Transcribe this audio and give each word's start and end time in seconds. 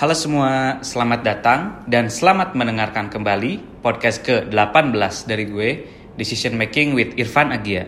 Halo 0.00 0.16
semua, 0.16 0.80
selamat 0.80 1.20
datang 1.20 1.60
dan 1.84 2.08
selamat 2.08 2.56
mendengarkan 2.56 3.12
kembali 3.12 3.84
podcast 3.84 4.24
ke-18 4.24 5.28
dari 5.28 5.44
gue, 5.44 5.70
Decision 6.16 6.56
Making 6.56 6.96
with 6.96 7.12
Irfan 7.20 7.52
Agia. 7.52 7.84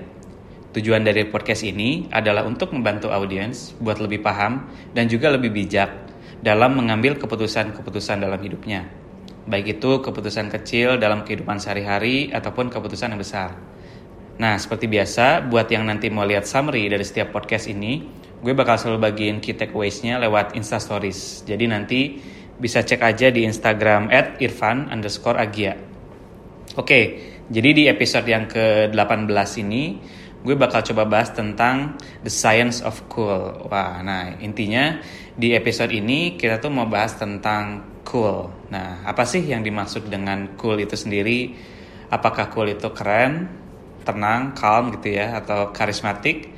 Tujuan 0.76 1.08
dari 1.08 1.24
podcast 1.24 1.64
ini 1.64 2.12
adalah 2.12 2.44
untuk 2.44 2.76
membantu 2.76 3.08
audiens 3.08 3.72
buat 3.80 3.96
lebih 3.96 4.20
paham 4.20 4.68
dan 4.92 5.08
juga 5.08 5.32
lebih 5.32 5.56
bijak 5.56 5.88
dalam 6.44 6.76
mengambil 6.76 7.16
keputusan-keputusan 7.16 8.20
dalam 8.20 8.44
hidupnya. 8.44 8.92
Baik 9.48 9.80
itu 9.80 10.04
keputusan 10.04 10.52
kecil 10.52 11.00
dalam 11.00 11.24
kehidupan 11.24 11.64
sehari-hari 11.64 12.28
ataupun 12.28 12.68
keputusan 12.68 13.16
yang 13.16 13.24
besar. 13.24 13.56
Nah, 14.36 14.60
seperti 14.60 14.84
biasa, 14.84 15.48
buat 15.48 15.64
yang 15.72 15.88
nanti 15.88 16.12
mau 16.12 16.28
lihat 16.28 16.44
summary 16.44 16.92
dari 16.92 17.08
setiap 17.08 17.32
podcast 17.32 17.72
ini, 17.72 18.04
gue 18.42 18.52
bakal 18.58 18.74
selalu 18.74 18.98
bagiin 19.06 19.38
key 19.38 19.54
takeaways-nya 19.54 20.18
lewat 20.18 20.58
Insta 20.58 20.82
Stories. 20.82 21.46
Jadi 21.46 21.64
nanti 21.70 22.00
bisa 22.58 22.82
cek 22.82 22.98
aja 22.98 23.30
di 23.30 23.46
Instagram 23.46 24.10
at 24.10 24.42
irfan 24.42 24.90
underscore 24.90 25.38
agia. 25.38 25.78
Oke, 26.74 27.32
jadi 27.46 27.70
di 27.70 27.84
episode 27.86 28.26
yang 28.26 28.50
ke-18 28.50 29.50
ini, 29.62 29.98
gue 30.42 30.54
bakal 30.58 30.82
coba 30.82 31.06
bahas 31.06 31.30
tentang 31.30 31.94
the 32.26 32.32
science 32.32 32.82
of 32.82 32.98
cool. 33.06 33.66
Wah, 33.70 34.02
nah 34.02 34.34
intinya 34.42 34.98
di 35.38 35.54
episode 35.54 35.94
ini 35.94 36.34
kita 36.34 36.58
tuh 36.58 36.70
mau 36.70 36.86
bahas 36.90 37.14
tentang 37.14 37.92
cool. 38.02 38.50
Nah, 38.74 39.06
apa 39.06 39.22
sih 39.22 39.42
yang 39.42 39.62
dimaksud 39.62 40.10
dengan 40.10 40.58
cool 40.58 40.82
itu 40.82 40.98
sendiri? 40.98 41.54
Apakah 42.12 42.50
cool 42.50 42.74
itu 42.74 42.90
keren, 42.92 43.48
tenang, 44.02 44.52
calm 44.52 44.92
gitu 44.98 45.16
ya, 45.16 45.40
atau 45.40 45.72
karismatik. 45.72 46.51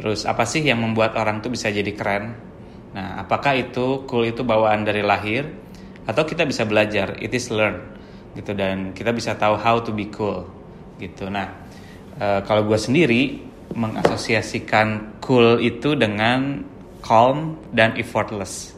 Terus 0.00 0.24
apa 0.24 0.48
sih 0.48 0.64
yang 0.64 0.80
membuat 0.80 1.12
orang 1.20 1.44
tuh 1.44 1.52
bisa 1.52 1.68
jadi 1.68 1.92
keren? 1.92 2.32
Nah, 2.96 3.20
apakah 3.20 3.52
itu 3.52 4.08
cool 4.08 4.24
itu 4.24 4.40
bawaan 4.40 4.80
dari 4.80 5.04
lahir 5.04 5.44
atau 6.08 6.24
kita 6.24 6.48
bisa 6.48 6.64
belajar? 6.64 7.20
It 7.20 7.36
is 7.36 7.52
learn 7.52 8.00
gitu 8.32 8.56
dan 8.56 8.96
kita 8.96 9.12
bisa 9.12 9.36
tahu 9.36 9.60
how 9.60 9.76
to 9.84 9.92
be 9.92 10.08
cool 10.08 10.48
gitu. 10.96 11.28
Nah, 11.28 11.52
e, 12.16 12.40
kalau 12.48 12.64
gue 12.64 12.80
sendiri 12.80 13.44
mengasosiasikan 13.76 15.20
cool 15.20 15.60
itu 15.60 15.92
dengan 15.92 16.64
calm 17.04 17.60
dan 17.68 17.92
effortless 18.00 18.72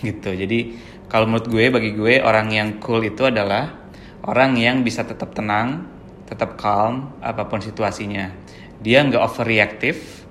gitu. 0.00 0.32
Jadi 0.32 0.72
kalau 1.12 1.28
menurut 1.28 1.52
gue 1.52 1.64
bagi 1.68 1.92
gue 1.92 2.24
orang 2.24 2.48
yang 2.48 2.80
cool 2.80 3.04
itu 3.04 3.28
adalah 3.28 3.68
orang 4.24 4.56
yang 4.56 4.80
bisa 4.80 5.04
tetap 5.04 5.36
tenang, 5.36 5.84
tetap 6.24 6.56
calm 6.56 7.12
apa 7.20 7.44
pun 7.44 7.60
situasinya. 7.60 8.32
Dia 8.80 9.04
nggak 9.04 9.20
overreactive 9.20 10.22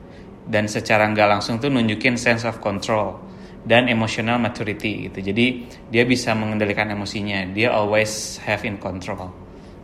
dan 0.47 0.65
secara 0.65 1.05
nggak 1.09 1.27
langsung 1.37 1.61
tuh 1.61 1.69
nunjukin 1.69 2.17
sense 2.17 2.45
of 2.47 2.57
control 2.63 3.17
dan 3.61 3.85
emotional 3.89 4.41
maturity 4.41 5.09
gitu. 5.09 5.33
Jadi 5.33 5.45
dia 5.93 6.03
bisa 6.05 6.33
mengendalikan 6.33 6.89
emosinya. 6.89 7.45
Dia 7.53 7.73
always 7.73 8.41
have 8.41 8.65
in 8.65 8.81
control 8.81 9.29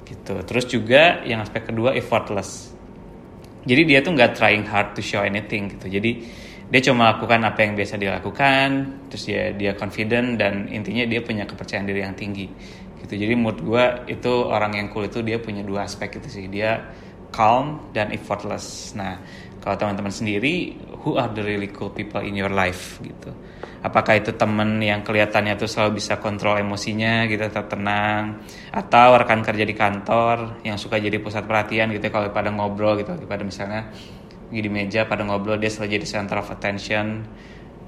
gitu. 0.08 0.42
Terus 0.42 0.66
juga 0.66 1.22
yang 1.28 1.46
aspek 1.46 1.70
kedua 1.70 1.94
effortless. 1.94 2.74
Jadi 3.68 3.82
dia 3.84 4.00
tuh 4.00 4.16
nggak 4.16 4.34
trying 4.34 4.66
hard 4.66 4.98
to 4.98 5.04
show 5.04 5.22
anything 5.22 5.70
gitu. 5.70 5.92
Jadi 5.92 6.12
dia 6.68 6.82
cuma 6.84 7.16
lakukan 7.16 7.40
apa 7.48 7.64
yang 7.64 7.80
biasa 7.80 7.96
dia 7.96 8.12
lakukan, 8.20 8.68
terus 9.08 9.24
dia 9.24 9.56
dia 9.56 9.72
confident 9.76 10.36
dan 10.36 10.68
intinya 10.68 11.08
dia 11.08 11.24
punya 11.24 11.48
kepercayaan 11.48 11.88
diri 11.88 12.04
yang 12.04 12.16
tinggi 12.16 12.48
gitu 13.08 13.14
jadi 13.24 13.34
menurut 13.40 13.60
gue 13.64 13.86
itu 14.20 14.32
orang 14.44 14.76
yang 14.76 14.88
cool 14.92 15.08
itu 15.08 15.24
dia 15.24 15.40
punya 15.40 15.64
dua 15.64 15.88
aspek 15.88 16.20
itu 16.20 16.28
sih 16.28 16.46
dia 16.52 16.92
calm 17.32 17.94
dan 17.96 18.12
effortless 18.12 18.92
nah 18.98 19.22
kalau 19.68 19.84
teman-teman 19.84 20.16
sendiri 20.16 20.80
who 21.04 21.20
are 21.20 21.28
the 21.28 21.44
really 21.44 21.68
cool 21.76 21.92
people 21.92 22.24
in 22.24 22.40
your 22.40 22.48
life 22.48 23.04
gitu. 23.04 23.36
Apakah 23.84 24.16
itu 24.16 24.32
temen 24.32 24.80
yang 24.80 25.04
kelihatannya 25.04 25.60
tuh 25.60 25.68
selalu 25.68 26.00
bisa 26.00 26.24
kontrol 26.24 26.56
emosinya 26.56 27.28
gitu 27.28 27.44
tetap 27.52 27.68
tenang 27.68 28.48
atau 28.72 29.20
rekan 29.20 29.44
kerja 29.44 29.68
di 29.68 29.76
kantor 29.76 30.64
yang 30.64 30.80
suka 30.80 31.04
jadi 31.04 31.20
pusat 31.20 31.44
perhatian 31.44 31.92
gitu 31.92 32.08
kalau 32.08 32.32
pada 32.32 32.48
ngobrol 32.48 32.96
gitu. 32.96 33.12
Pada 33.28 33.44
misalnya 33.44 33.92
di 34.48 34.72
meja 34.72 35.04
pada 35.04 35.28
ngobrol 35.28 35.60
dia 35.60 35.68
selalu 35.68 36.00
jadi 36.00 36.08
center 36.08 36.40
of 36.40 36.48
attention. 36.48 37.28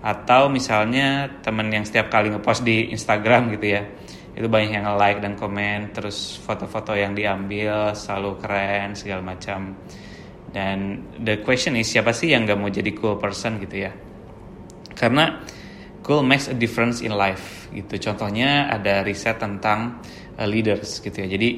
Atau 0.04 0.52
misalnya 0.52 1.32
temen 1.40 1.72
yang 1.72 1.88
setiap 1.88 2.12
kali 2.12 2.28
ngepost 2.28 2.68
di 2.68 2.92
Instagram 2.92 3.56
gitu 3.56 3.72
ya 3.72 3.88
itu 4.36 4.52
banyak 4.52 4.84
yang 4.84 5.00
like 5.00 5.24
dan 5.24 5.40
komen 5.40 5.96
terus 5.96 6.40
foto-foto 6.44 6.92
yang 6.96 7.16
diambil 7.16 7.96
selalu 7.96 8.40
keren 8.40 8.96
segala 8.96 9.36
macam 9.36 9.80
dan 10.50 11.06
the 11.22 11.42
question 11.46 11.78
is 11.78 11.90
siapa 11.90 12.14
sih 12.16 12.34
yang 12.34 12.50
gak 12.50 12.58
mau 12.58 12.70
jadi 12.70 12.90
cool 12.98 13.22
person 13.22 13.62
gitu 13.62 13.86
ya? 13.86 13.92
Karena 14.98 15.42
cool 16.02 16.26
makes 16.26 16.50
a 16.50 16.56
difference 16.58 17.06
in 17.06 17.14
life 17.14 17.70
gitu. 17.72 18.12
Contohnya 18.12 18.68
ada 18.68 19.06
riset 19.06 19.38
tentang 19.38 20.02
uh, 20.36 20.48
leaders 20.50 21.00
gitu 21.00 21.14
ya. 21.14 21.28
Jadi 21.30 21.50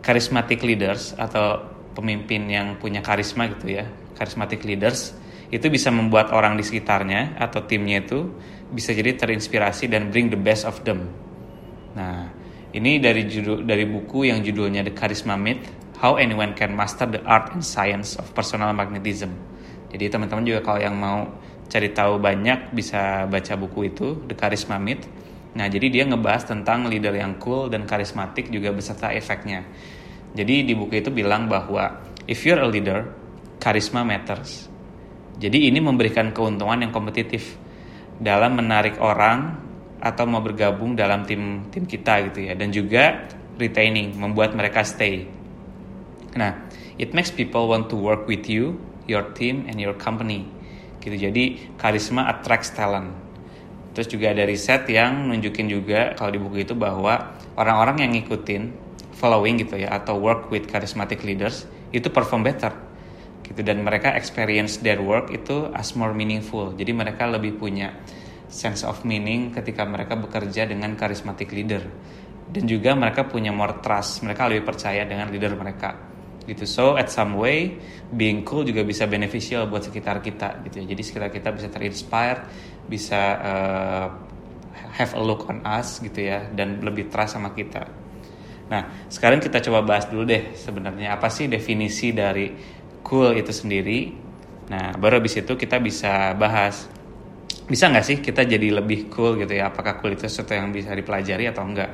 charismatic 0.00 0.62
leaders 0.62 1.12
atau 1.18 1.60
pemimpin 1.92 2.46
yang 2.46 2.78
punya 2.78 3.02
karisma 3.02 3.50
gitu 3.50 3.76
ya 3.76 3.84
charismatic 4.20 4.60
leaders 4.68 5.16
itu 5.48 5.66
bisa 5.72 5.88
membuat 5.88 6.30
orang 6.36 6.60
di 6.60 6.62
sekitarnya 6.62 7.40
atau 7.40 7.64
timnya 7.64 8.04
itu 8.04 8.28
bisa 8.70 8.92
jadi 8.92 9.16
terinspirasi 9.16 9.90
dan 9.90 10.12
bring 10.12 10.30
the 10.30 10.38
best 10.38 10.62
of 10.62 10.78
them. 10.86 11.10
Nah, 11.96 12.30
ini 12.70 13.02
dari 13.02 13.26
judul 13.26 13.66
dari 13.66 13.82
buku 13.82 14.30
yang 14.30 14.46
judulnya 14.46 14.86
The 14.86 14.94
Charisma 14.94 15.34
Myth: 15.34 15.66
How 16.00 16.16
Anyone 16.16 16.56
Can 16.56 16.72
Master 16.72 17.04
the 17.04 17.20
Art 17.28 17.52
and 17.52 17.60
Science 17.60 18.16
of 18.16 18.32
Personal 18.32 18.72
Magnetism. 18.72 19.36
Jadi 19.92 20.08
teman-teman 20.08 20.48
juga 20.48 20.64
kalau 20.64 20.80
yang 20.80 20.96
mau 20.96 21.28
cari 21.68 21.92
tahu 21.92 22.16
banyak 22.16 22.72
bisa 22.72 23.28
baca 23.28 23.52
buku 23.60 23.92
itu 23.92 24.16
The 24.24 24.32
Charisma 24.32 24.80
Myth. 24.80 25.04
Nah, 25.60 25.68
jadi 25.68 25.92
dia 25.92 26.08
ngebahas 26.08 26.48
tentang 26.48 26.88
leader 26.88 27.12
yang 27.12 27.36
cool 27.36 27.68
dan 27.68 27.84
karismatik 27.84 28.48
juga 28.48 28.72
beserta 28.72 29.12
efeknya. 29.12 29.60
Jadi 30.32 30.64
di 30.64 30.72
buku 30.72 31.04
itu 31.04 31.12
bilang 31.12 31.52
bahwa 31.52 32.00
if 32.24 32.48
you're 32.48 32.64
a 32.64 32.70
leader, 32.70 33.04
charisma 33.60 34.00
matters. 34.00 34.72
Jadi 35.36 35.68
ini 35.68 35.84
memberikan 35.84 36.32
keuntungan 36.32 36.80
yang 36.80 36.96
kompetitif 36.96 37.60
dalam 38.16 38.56
menarik 38.56 38.96
orang 39.04 39.52
atau 40.00 40.24
mau 40.24 40.40
bergabung 40.40 40.96
dalam 40.96 41.28
tim 41.28 41.68
tim 41.68 41.84
kita 41.84 42.32
gitu 42.32 42.48
ya 42.48 42.56
dan 42.56 42.72
juga 42.72 43.28
retaining 43.60 44.16
membuat 44.16 44.56
mereka 44.56 44.80
stay. 44.80 45.39
Nah, 46.38 46.54
it 46.98 47.10
makes 47.10 47.34
people 47.34 47.66
want 47.66 47.90
to 47.90 47.96
work 47.98 48.26
with 48.30 48.46
you, 48.46 48.78
your 49.10 49.34
team 49.34 49.66
and 49.66 49.82
your 49.82 49.96
company. 49.98 50.46
Gitu. 51.02 51.16
Jadi 51.16 51.44
karisma 51.80 52.30
attracts 52.30 52.70
talent. 52.70 53.10
Terus 53.90 54.06
juga 54.06 54.30
ada 54.30 54.46
riset 54.46 54.86
yang 54.86 55.26
nunjukin 55.26 55.66
juga 55.66 56.14
kalau 56.14 56.30
di 56.30 56.38
buku 56.38 56.62
itu 56.62 56.78
bahwa 56.78 57.34
orang-orang 57.58 58.06
yang 58.06 58.10
ngikutin 58.14 58.70
following 59.18 59.58
gitu 59.58 59.82
ya 59.82 59.90
atau 59.90 60.16
work 60.16 60.46
with 60.54 60.70
charismatic 60.70 61.26
leaders 61.26 61.66
itu 61.90 62.06
perform 62.06 62.46
better 62.46 62.70
gitu 63.42 63.66
dan 63.66 63.82
mereka 63.82 64.14
experience 64.14 64.78
their 64.78 65.02
work 65.02 65.34
itu 65.34 65.66
as 65.74 65.98
more 65.98 66.14
meaningful. 66.14 66.70
Jadi 66.78 66.94
mereka 66.94 67.26
lebih 67.26 67.58
punya 67.58 67.90
sense 68.46 68.86
of 68.86 69.02
meaning 69.02 69.50
ketika 69.50 69.82
mereka 69.82 70.14
bekerja 70.14 70.70
dengan 70.70 70.94
charismatic 70.94 71.50
leader 71.50 71.82
dan 72.50 72.66
juga 72.66 72.98
mereka 72.98 73.26
punya 73.30 73.54
more 73.54 73.78
trust 73.78 74.26
mereka 74.26 74.50
lebih 74.50 74.66
percaya 74.66 75.06
dengan 75.06 75.30
leader 75.30 75.54
mereka 75.54 76.09
gitu. 76.50 76.66
So 76.66 76.98
at 76.98 77.06
some 77.06 77.38
way 77.38 77.78
being 78.10 78.42
cool 78.42 78.66
juga 78.66 78.82
bisa 78.82 79.06
beneficial 79.06 79.70
buat 79.70 79.86
sekitar 79.86 80.18
kita 80.18 80.66
gitu 80.66 80.82
ya. 80.82 80.84
Jadi 80.90 81.02
sekitar 81.06 81.30
kita 81.30 81.54
bisa 81.54 81.70
terinspire 81.70 82.40
bisa 82.90 83.20
uh, 83.38 84.06
have 84.98 85.14
a 85.14 85.22
look 85.22 85.46
on 85.46 85.62
us 85.62 86.02
gitu 86.02 86.26
ya 86.26 86.50
dan 86.50 86.82
lebih 86.82 87.06
trust 87.06 87.38
sama 87.38 87.54
kita. 87.54 87.86
Nah 88.70 89.06
sekarang 89.06 89.38
kita 89.38 89.62
coba 89.62 89.86
bahas 89.86 90.10
dulu 90.10 90.26
deh 90.26 90.54
sebenarnya 90.58 91.14
apa 91.14 91.30
sih 91.30 91.46
definisi 91.46 92.10
dari 92.10 92.50
cool 93.06 93.38
itu 93.38 93.54
sendiri? 93.54 94.10
Nah 94.70 94.94
baru 94.98 95.22
habis 95.22 95.38
itu 95.38 95.54
kita 95.54 95.78
bisa 95.78 96.34
bahas 96.34 96.90
bisa 97.70 97.86
nggak 97.86 98.02
sih 98.02 98.16
kita 98.18 98.42
jadi 98.42 98.82
lebih 98.82 99.06
cool 99.14 99.38
gitu 99.38 99.54
ya? 99.54 99.70
Apakah 99.70 100.02
cool 100.02 100.18
itu 100.18 100.26
sesuatu 100.26 100.58
yang 100.58 100.74
bisa 100.74 100.90
dipelajari 100.90 101.46
atau 101.46 101.62
enggak? 101.62 101.90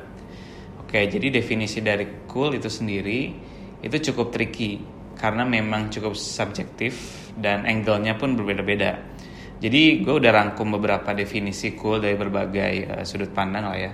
Oke 0.81 1.05
jadi 1.09 1.29
definisi 1.29 1.85
dari 1.85 2.25
cool 2.29 2.57
itu 2.57 2.73
sendiri 2.73 3.21
itu 3.85 4.13
cukup 4.13 4.33
tricky 4.33 4.81
karena 5.17 5.49
memang 5.49 5.89
cukup 5.89 6.13
subjektif 6.13 7.25
dan 7.37 7.65
angle-nya 7.65 8.17
pun 8.21 8.37
berbeda-beda. 8.37 9.01
Jadi 9.57 10.05
gue 10.05 10.15
udah 10.21 10.33
rangkum 10.37 10.77
beberapa 10.77 11.17
definisi 11.17 11.73
cool 11.73 12.05
dari 12.05 12.13
berbagai 12.13 12.73
uh, 12.93 13.05
sudut 13.09 13.33
pandang 13.33 13.65
lah 13.65 13.79
ya. 13.81 13.93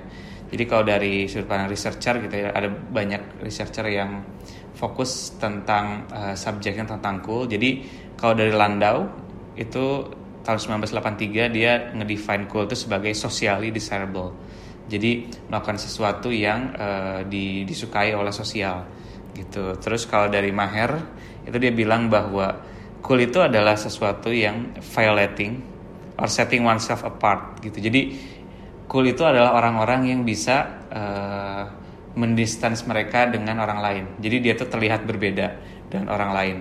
Jadi 0.50 0.62
kalau 0.66 0.82
dari 0.82 1.30
sudut 1.30 1.46
pandang 1.46 1.70
researcher 1.70 2.18
gitu 2.18 2.34
ya 2.34 2.50
ada 2.50 2.66
banyak 2.66 3.38
researcher 3.40 3.86
yang 3.86 4.26
fokus 4.74 5.38
tentang 5.38 6.10
uh, 6.10 6.34
subjeknya 6.34 6.82
tentang 6.82 7.22
cool. 7.22 7.46
Jadi 7.46 7.86
kalau 8.18 8.34
dari 8.34 8.50
Landau 8.50 9.06
itu 9.54 10.10
tahun 10.42 10.82
1983 10.82 11.54
dia 11.54 11.94
ngedefine 11.94 12.50
cool 12.50 12.66
itu 12.66 12.74
sebagai 12.74 13.14
socially 13.14 13.70
desirable. 13.70 14.34
Jadi 14.90 15.30
melakukan 15.46 15.78
sesuatu 15.78 16.34
yang 16.34 16.74
uh, 16.74 17.22
di, 17.22 17.62
disukai 17.62 18.18
oleh 18.18 18.34
sosial 18.34 18.82
gitu. 19.36 19.76
Terus 19.80 20.04
kalau 20.08 20.28
dari 20.28 20.52
Maher 20.52 21.00
itu 21.42 21.56
dia 21.58 21.72
bilang 21.74 22.06
bahwa 22.06 22.62
cool 23.02 23.20
itu 23.24 23.42
adalah 23.42 23.74
sesuatu 23.74 24.30
yang 24.30 24.76
violating 24.78 25.58
or 26.20 26.28
setting 26.30 26.62
oneself 26.62 27.02
apart 27.02 27.58
gitu. 27.64 27.82
Jadi 27.82 28.14
cool 28.86 29.08
itu 29.08 29.24
adalah 29.24 29.56
orang-orang 29.56 30.12
yang 30.12 30.20
bisa 30.22 30.86
uh, 30.92 31.64
mendistance 32.14 32.84
mereka 32.84 33.26
dengan 33.26 33.64
orang 33.64 33.80
lain. 33.80 34.04
Jadi 34.20 34.36
dia 34.38 34.54
tuh 34.54 34.68
terlihat 34.68 35.08
berbeda 35.08 35.46
dengan 35.88 36.12
orang 36.12 36.30
lain. 36.36 36.56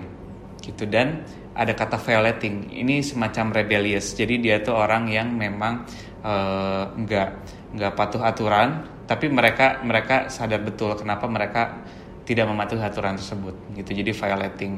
Gitu 0.64 0.88
dan 0.88 1.28
ada 1.52 1.76
kata 1.76 2.00
violating. 2.00 2.72
Ini 2.72 3.04
semacam 3.04 3.52
rebellious. 3.52 4.16
Jadi 4.16 4.40
dia 4.40 4.64
tuh 4.64 4.80
orang 4.80 5.12
yang 5.12 5.36
memang 5.36 5.84
uh, 6.24 6.96
nggak 6.96 7.30
nggak 7.76 7.94
patuh 7.96 8.24
aturan, 8.24 8.88
tapi 9.08 9.28
mereka 9.28 9.84
mereka 9.84 10.32
sadar 10.32 10.64
betul 10.64 10.96
kenapa 10.96 11.28
mereka 11.28 11.84
tidak 12.26 12.46
mematuhi 12.50 12.82
aturan 12.82 13.18
tersebut. 13.18 13.56
Gitu. 13.78 13.92
Jadi 14.04 14.12
violating 14.14 14.74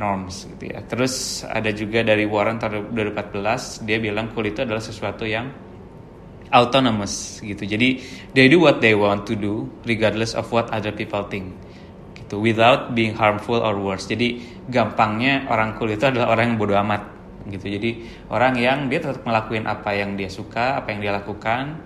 norms 0.00 0.48
gitu 0.56 0.70
ya. 0.70 0.80
Terus 0.86 1.44
ada 1.44 1.68
juga 1.74 2.00
dari 2.00 2.24
Warren 2.24 2.56
tahun 2.56 2.94
2014 2.94 3.84
dia 3.84 3.98
bilang 3.98 4.30
cool 4.32 4.48
itu 4.48 4.62
adalah 4.62 4.80
sesuatu 4.80 5.28
yang 5.28 5.50
autonomous 6.50 7.44
gitu. 7.44 7.62
Jadi 7.62 8.00
they 8.34 8.48
do 8.48 8.62
what 8.62 8.80
they 8.82 8.94
want 8.94 9.26
to 9.26 9.34
do 9.34 9.66
regardless 9.86 10.32
of 10.32 10.48
what 10.48 10.70
other 10.72 10.90
people 10.94 11.22
think. 11.26 11.52
Gitu 12.16 12.40
without 12.40 12.94
being 12.94 13.14
harmful 13.14 13.58
or 13.58 13.76
worse. 13.78 14.06
Jadi 14.06 14.40
gampangnya 14.70 15.46
orang 15.50 15.74
cool 15.78 15.90
itu 15.90 16.06
adalah 16.06 16.32
orang 16.34 16.54
yang 16.54 16.58
bodoh 16.58 16.78
amat 16.80 17.02
gitu. 17.48 17.66
Jadi 17.66 17.90
orang 18.30 18.54
yang 18.58 18.78
dia 18.86 19.00
tetap 19.00 19.22
ngelakuin 19.24 19.64
apa 19.66 19.90
yang 19.96 20.14
dia 20.14 20.28
suka, 20.28 20.80
apa 20.80 20.92
yang 20.92 21.00
dia 21.00 21.12
lakukan 21.14 21.80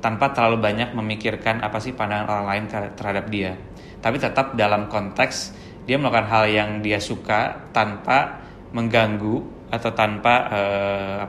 tanpa 0.00 0.30
terlalu 0.30 0.60
banyak 0.60 0.92
memikirkan 0.92 1.64
apa 1.64 1.80
sih 1.80 1.96
pandangan 1.96 2.28
orang 2.30 2.46
lain 2.46 2.64
terhadap 2.94 3.26
dia. 3.32 3.56
Tapi 4.00 4.16
tetap 4.20 4.54
dalam 4.54 4.86
konteks 4.86 5.54
dia 5.86 5.96
melakukan 5.96 6.26
hal 6.26 6.44
yang 6.50 6.70
dia 6.82 6.98
suka 6.98 7.70
tanpa 7.70 8.42
mengganggu 8.74 9.68
atau 9.70 9.90
tanpa 9.94 10.34
uh, 10.50 11.22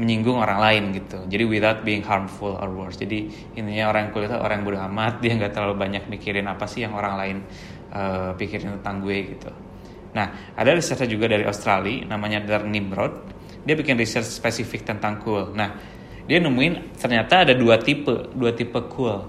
menyinggung 0.00 0.40
orang 0.40 0.58
lain 0.58 0.82
gitu. 0.96 1.20
Jadi 1.28 1.44
without 1.44 1.84
being 1.84 2.00
harmful 2.00 2.56
or 2.56 2.72
worse. 2.72 2.96
Jadi 2.96 3.28
intinya 3.52 3.92
orang 3.92 4.08
kulit 4.08 4.32
itu 4.32 4.38
orang 4.40 4.64
bodoh 4.64 4.80
amat, 4.88 5.18
dia 5.22 5.36
nggak 5.36 5.52
terlalu 5.52 5.76
banyak 5.76 6.08
mikirin 6.08 6.48
apa 6.48 6.64
sih 6.64 6.84
yang 6.84 6.96
orang 6.96 7.14
lain 7.20 7.36
uh, 7.92 8.32
pikirin 8.32 8.80
tentang 8.80 9.04
gue 9.04 9.16
gitu. 9.36 9.52
Nah, 10.12 10.52
ada 10.56 10.76
research 10.76 11.08
juga 11.08 11.28
dari 11.28 11.44
Australia 11.44 12.08
namanya 12.08 12.40
Dar 12.44 12.64
Nimrod. 12.64 13.32
Dia 13.62 13.76
bikin 13.76 13.96
research 13.96 14.28
spesifik 14.28 14.84
tentang 14.88 15.20
cool. 15.20 15.52
Nah, 15.52 15.76
dia 16.24 16.40
nemuin 16.40 16.96
ternyata 16.96 17.48
ada 17.48 17.54
dua 17.56 17.76
tipe, 17.80 18.32
dua 18.32 18.52
tipe 18.56 18.76
cool 18.92 19.28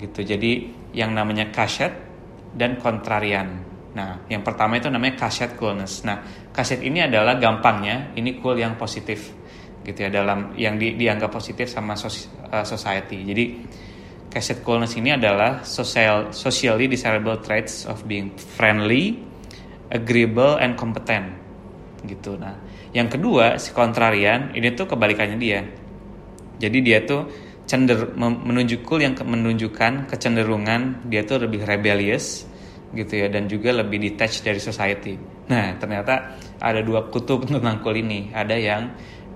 gitu. 0.00 0.24
Jadi 0.24 0.72
yang 0.96 1.12
namanya 1.12 1.52
kaset 1.52 2.07
dan 2.54 2.80
kontrarian. 2.80 3.64
Nah, 3.96 4.24
yang 4.30 4.44
pertama 4.46 4.78
itu 4.78 4.86
namanya 4.92 5.26
kaset 5.26 5.58
coolness. 5.58 6.06
Nah, 6.06 6.48
kaset 6.54 6.80
ini 6.84 7.02
adalah 7.02 7.40
gampangnya 7.40 8.14
ini 8.14 8.38
cool 8.38 8.60
yang 8.60 8.78
positif 8.78 9.34
gitu 9.82 10.04
ya 10.04 10.10
dalam 10.12 10.52
yang 10.54 10.76
di, 10.76 10.94
dianggap 10.94 11.32
positif 11.32 11.66
sama 11.72 11.96
sos, 11.96 12.28
uh, 12.52 12.62
society. 12.62 13.24
Jadi 13.24 13.44
cassette 14.28 14.60
coolness 14.60 14.92
ini 15.00 15.16
adalah 15.16 15.64
social 15.64 16.36
socially 16.36 16.84
desirable 16.86 17.40
traits 17.40 17.88
of 17.88 18.04
being 18.04 18.36
friendly, 18.36 19.16
agreeable 19.88 20.60
and 20.60 20.76
competent 20.76 21.32
gitu. 22.04 22.36
Nah, 22.36 22.54
yang 22.92 23.08
kedua 23.08 23.56
si 23.56 23.72
kontrarian 23.72 24.52
ini 24.52 24.76
tuh 24.76 24.84
kebalikannya 24.86 25.38
dia. 25.40 25.64
Jadi 26.58 26.78
dia 26.84 27.02
tuh 27.02 27.47
cender 27.68 28.16
menunjuk 28.16 28.88
cool 28.88 29.04
yang 29.04 29.12
menunjukkan 29.12 30.08
kecenderungan 30.08 31.04
dia 31.06 31.22
tuh 31.28 31.44
lebih 31.44 31.68
rebellious 31.68 32.48
gitu 32.96 33.20
ya 33.20 33.28
dan 33.28 33.44
juga 33.44 33.76
lebih 33.76 34.00
detached 34.00 34.40
dari 34.40 34.56
society. 34.56 35.20
Nah, 35.52 35.76
ternyata 35.76 36.40
ada 36.56 36.80
dua 36.80 37.12
kutub 37.12 37.44
tentang 37.48 37.84
cool 37.84 38.00
ini. 38.00 38.32
Ada 38.32 38.56
yang 38.56 38.82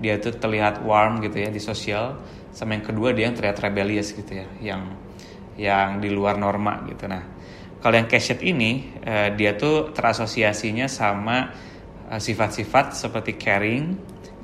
dia 0.01 0.17
tuh 0.17 0.35
terlihat 0.35 0.81
warm 0.81 1.21
gitu 1.21 1.45
ya 1.45 1.49
di 1.53 1.61
sosial 1.61 2.17
sama 2.53 2.77
yang 2.77 2.85
kedua 2.85 3.15
dia 3.15 3.29
yang 3.29 3.35
terlihat 3.37 3.57
rebellious 3.63 4.13
gitu 4.13 4.31
ya 4.35 4.47
yang 4.61 4.93
yang 5.57 5.97
di 6.01 6.09
luar 6.13 6.37
norma 6.37 6.85
gitu 6.85 7.09
nah 7.09 7.23
kalau 7.79 7.95
yang 7.99 8.07
Keshet 8.07 8.39
ini 8.45 8.93
uh, 9.03 9.33
dia 9.35 9.59
tuh 9.59 9.91
terasosiasinya 9.91 10.87
sama 10.87 11.51
eh, 12.07 12.21
sifat-sifat 12.21 12.95
seperti 12.95 13.35
caring 13.35 13.95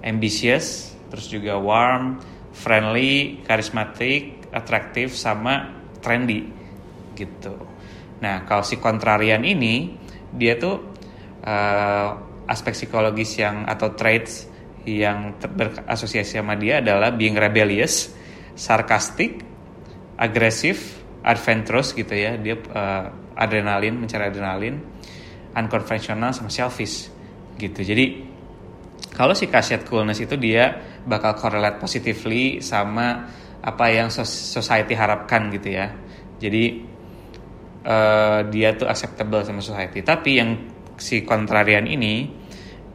ambitious 0.03 0.91
terus 1.07 1.31
juga 1.31 1.55
warm 1.55 2.19
friendly 2.53 3.41
charismatic 3.45 4.49
atraktif 4.53 5.13
sama 5.13 5.85
trendy 6.01 6.45
gitu 7.13 7.55
nah 8.19 8.43
kalau 8.43 8.65
si 8.65 8.77
kontrarian 8.81 9.45
ini 9.45 9.95
dia 10.33 10.59
tuh 10.59 10.75
uh, 11.45 12.09
aspek 12.49 12.73
psikologis 12.73 13.37
yang 13.37 13.69
atau 13.69 13.93
traits 13.93 14.49
yang 14.87 15.37
berasosiasi 15.37 16.41
sama 16.41 16.55
dia 16.57 16.81
adalah 16.81 17.13
being 17.13 17.35
rebellious, 17.35 18.09
sarcastic, 18.57 19.43
agresif, 20.17 21.03
adventurous 21.21 21.93
gitu 21.93 22.15
ya. 22.15 22.39
Dia 22.39 22.57
uh, 22.57 23.05
adrenalin, 23.37 24.01
mencari 24.01 24.33
adrenalin, 24.33 24.81
unconventional 25.53 26.31
sama 26.33 26.49
selfish 26.49 27.11
gitu. 27.59 27.83
Jadi 27.83 28.28
kalau 29.13 29.35
si 29.35 29.51
kaset 29.51 29.83
coolness 29.83 30.23
itu 30.23 30.39
dia 30.39 30.79
bakal 31.03 31.35
correlate 31.35 31.81
positively 31.81 32.63
sama 32.63 33.27
apa 33.59 33.85
yang 33.91 34.07
society 34.11 34.95
harapkan 34.95 35.51
gitu 35.51 35.75
ya. 35.75 35.91
Jadi 36.39 36.65
uh, 37.83 38.47
dia 38.47 38.75
tuh 38.79 38.87
acceptable 38.87 39.43
sama 39.43 39.59
society. 39.59 39.99
Tapi 39.99 40.31
yang 40.39 40.49
si 40.95 41.27
kontrarian 41.27 41.83
ini 41.87 42.31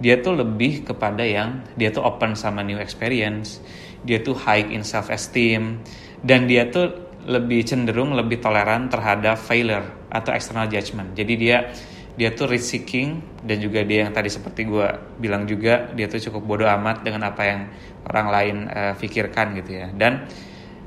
dia 0.00 0.20
tuh 0.20 0.36
lebih 0.36 0.88
kepada 0.88 1.22
yang 1.22 1.64
dia 1.76 1.92
tuh 1.92 2.02
open 2.02 2.34
sama 2.34 2.64
new 2.64 2.80
experience, 2.80 3.60
dia 4.02 4.20
tuh 4.24 4.34
high 4.34 4.72
in 4.72 4.80
self 4.80 5.12
esteem 5.12 5.80
dan 6.24 6.48
dia 6.48 6.68
tuh 6.72 7.04
lebih 7.24 7.64
cenderung 7.64 8.12
lebih 8.12 8.40
toleran 8.40 8.92
terhadap 8.92 9.40
failure 9.40 10.08
atau 10.12 10.32
external 10.32 10.68
judgment. 10.68 11.16
Jadi 11.16 11.34
dia 11.36 11.72
dia 12.14 12.30
tuh 12.30 12.46
risk 12.46 12.78
seeking 12.78 13.42
dan 13.42 13.58
juga 13.58 13.82
dia 13.82 14.06
yang 14.06 14.14
tadi 14.14 14.30
seperti 14.30 14.70
gue 14.70 14.86
bilang 15.18 15.50
juga 15.50 15.90
dia 15.90 16.06
tuh 16.06 16.22
cukup 16.30 16.42
bodoh 16.46 16.70
amat 16.70 17.02
dengan 17.02 17.26
apa 17.26 17.42
yang 17.42 17.60
orang 18.06 18.26
lain 18.30 18.56
uh, 18.70 18.94
pikirkan 18.94 19.58
gitu 19.58 19.70
ya. 19.82 19.86
Dan 19.90 20.26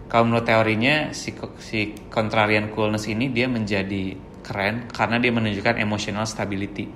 kalau 0.08 0.24
menurut 0.32 0.48
teorinya 0.48 1.12
si 1.12 1.36
si 1.60 1.92
contrarian 2.08 2.72
coolness 2.72 3.12
ini 3.12 3.28
dia 3.28 3.52
menjadi 3.52 4.16
keren 4.40 4.88
karena 4.88 5.20
dia 5.20 5.36
menunjukkan 5.36 5.76
emotional 5.84 6.24
stability 6.24 6.88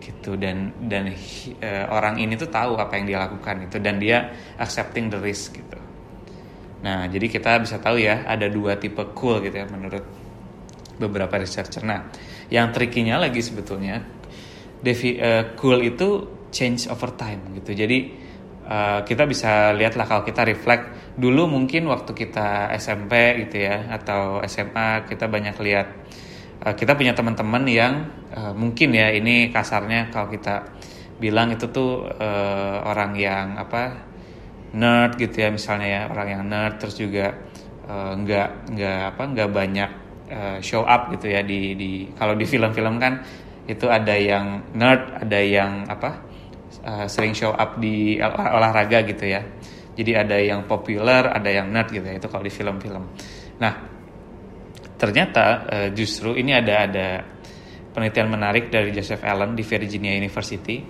gitu 0.00 0.34
dan 0.40 0.72
dan 0.88 1.12
uh, 1.60 1.84
orang 1.92 2.16
ini 2.18 2.34
tuh 2.40 2.48
tahu 2.48 2.80
apa 2.80 2.96
yang 2.96 3.06
dia 3.06 3.18
lakukan 3.20 3.68
itu 3.68 3.76
dan 3.78 4.00
dia 4.00 4.32
accepting 4.56 5.12
the 5.12 5.20
risk 5.20 5.60
gitu. 5.60 5.78
Nah, 6.82 7.06
jadi 7.06 7.30
kita 7.30 7.62
bisa 7.62 7.78
tahu 7.78 8.02
ya 8.02 8.26
ada 8.26 8.50
dua 8.50 8.74
tipe 8.74 9.04
cool 9.14 9.38
gitu 9.38 9.54
ya 9.54 9.66
menurut 9.70 10.02
beberapa 11.02 11.34
researcher. 11.38 11.82
Nah, 11.82 12.08
yang 12.48 12.70
trikinya 12.70 13.18
lagi 13.18 13.42
sebetulnya 13.42 14.02
devi, 14.78 15.18
uh, 15.18 15.54
cool 15.58 15.82
itu 15.82 16.08
change 16.54 16.86
over 16.86 17.10
time 17.18 17.58
gitu. 17.58 17.74
Jadi 17.74 17.98
uh, 18.66 19.00
kita 19.02 19.26
bisa 19.26 19.74
lihatlah 19.74 20.06
kalau 20.06 20.22
kita 20.22 20.46
reflect 20.46 21.16
dulu 21.18 21.50
mungkin 21.50 21.90
waktu 21.90 22.12
kita 22.14 22.72
SMP 22.78 23.44
gitu 23.46 23.66
ya 23.68 23.90
atau 23.92 24.40
SMA 24.48 25.04
kita 25.08 25.28
banyak 25.28 25.56
lihat 25.60 25.88
uh, 26.64 26.74
kita 26.76 26.96
punya 26.96 27.12
teman-teman 27.12 27.64
yang 27.68 27.94
uh, 28.32 28.54
mungkin 28.56 28.94
ya 28.96 29.12
ini 29.12 29.52
kasarnya 29.52 30.08
kalau 30.08 30.32
kita 30.32 30.72
bilang 31.20 31.54
itu 31.54 31.70
tuh 31.70 32.08
uh, 32.08 32.76
orang 32.82 33.14
yang 33.14 33.54
apa 33.60 34.08
nerd 34.72 35.20
gitu 35.20 35.44
ya 35.44 35.48
misalnya 35.52 35.88
ya 35.88 36.02
orang 36.08 36.28
yang 36.32 36.42
nerd 36.48 36.80
terus 36.80 36.96
juga 36.96 37.36
uh, 37.86 38.16
nggak 38.16 38.72
nggak 38.72 39.00
apa 39.14 39.22
nggak 39.36 39.50
banyak 39.52 39.90
uh, 40.32 40.58
show 40.64 40.82
up 40.82 41.12
gitu 41.12 41.28
ya 41.28 41.44
di 41.44 41.76
di 41.76 42.08
kalau 42.16 42.32
di 42.32 42.48
film-film 42.48 42.96
kan 42.96 43.20
itu 43.68 43.86
ada 43.86 44.16
yang 44.16 44.74
nerd 44.74 45.22
ada 45.22 45.38
yang 45.38 45.86
apa 45.86 46.10
uh, 46.82 47.06
sering 47.06 47.36
show 47.36 47.54
up 47.54 47.78
di 47.78 48.18
ol 48.18 48.32
olahraga 48.32 49.04
gitu 49.06 49.28
ya 49.28 49.44
jadi 49.92 50.24
ada 50.24 50.40
yang 50.40 50.64
populer 50.64 51.28
ada 51.28 51.46
yang 51.52 51.68
nerd 51.68 51.92
gitu 51.92 52.06
ya 52.08 52.16
itu 52.18 52.26
kalau 52.26 52.42
di 52.42 52.50
film-film 52.50 53.04
nah 53.60 53.72
ternyata 54.98 55.44
uh, 55.68 55.88
justru 55.94 56.34
ini 56.34 56.56
ada 56.56 56.74
ada 56.88 57.08
penelitian 57.92 58.32
menarik 58.32 58.72
dari 58.72 58.90
Joseph 58.90 59.20
Allen 59.22 59.52
di 59.52 59.62
Virginia 59.62 60.16
University. 60.16 60.80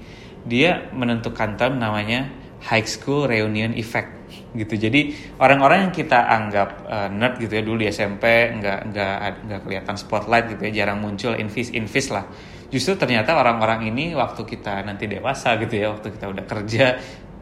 Dia 0.42 0.90
menentukan 0.94 1.58
term 1.58 1.78
namanya 1.78 2.30
high 2.66 2.86
school 2.86 3.26
reunion 3.26 3.74
effect 3.74 4.30
gitu. 4.54 4.74
Jadi 4.78 5.14
orang-orang 5.40 5.88
yang 5.88 5.94
kita 5.94 6.28
anggap 6.28 6.68
uh, 6.86 7.08
nerd 7.10 7.40
gitu 7.42 7.52
ya 7.58 7.62
dulu 7.64 7.82
di 7.82 7.88
SMP 7.90 8.54
nggak 8.58 8.80
nggak 8.92 9.14
nggak 9.48 9.60
kelihatan 9.66 9.96
spotlight 9.98 10.46
gitu 10.56 10.62
ya, 10.68 10.84
jarang 10.84 11.02
muncul 11.02 11.34
invis 11.34 11.74
invis 11.74 12.08
lah. 12.12 12.24
Justru 12.72 12.96
ternyata 12.96 13.36
orang-orang 13.36 13.90
ini 13.92 14.16
waktu 14.16 14.48
kita 14.48 14.80
nanti 14.86 15.04
dewasa 15.04 15.60
gitu 15.60 15.74
ya, 15.76 15.92
waktu 15.92 16.08
kita 16.14 16.26
udah 16.32 16.44
kerja 16.48 16.84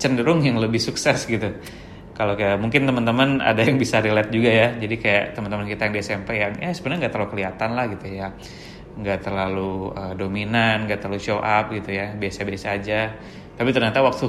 cenderung 0.00 0.40
yang 0.42 0.56
lebih 0.56 0.80
sukses 0.80 1.28
gitu 1.28 1.52
kalau 2.20 2.36
kayak 2.36 2.60
mungkin 2.60 2.84
teman-teman 2.84 3.40
ada 3.40 3.64
yang 3.64 3.80
bisa 3.80 3.96
relate 4.04 4.28
juga 4.28 4.52
ya 4.52 4.68
jadi 4.76 4.94
kayak 5.00 5.24
teman-teman 5.32 5.64
kita 5.64 5.88
yang 5.88 5.94
di 5.96 6.00
SMP 6.04 6.30
yang 6.36 6.52
ya 6.60 6.68
sebenarnya 6.76 7.08
nggak 7.08 7.12
terlalu 7.16 7.30
kelihatan 7.32 7.70
lah 7.72 7.84
gitu 7.88 8.06
ya 8.12 8.28
nggak 9.00 9.18
terlalu 9.24 9.72
uh, 9.96 10.12
dominan 10.12 10.84
nggak 10.84 11.00
terlalu 11.00 11.16
show 11.24 11.40
up 11.40 11.72
gitu 11.72 11.96
ya 11.96 12.12
biasa-biasa 12.12 12.66
aja 12.76 13.16
tapi 13.56 13.72
ternyata 13.72 14.04
waktu 14.04 14.28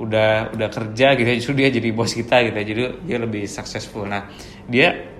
udah 0.00 0.56
udah 0.56 0.68
kerja 0.72 1.14
gitu 1.14 1.28
ya 1.28 1.36
justru 1.36 1.54
dia 1.58 1.68
jadi 1.68 1.88
bos 1.92 2.12
kita 2.16 2.48
gitu 2.48 2.56
ya 2.56 2.64
jadi 2.64 2.82
dia 3.04 3.18
lebih 3.20 3.44
successful. 3.44 4.08
Nah 4.08 4.28
dia 4.64 5.12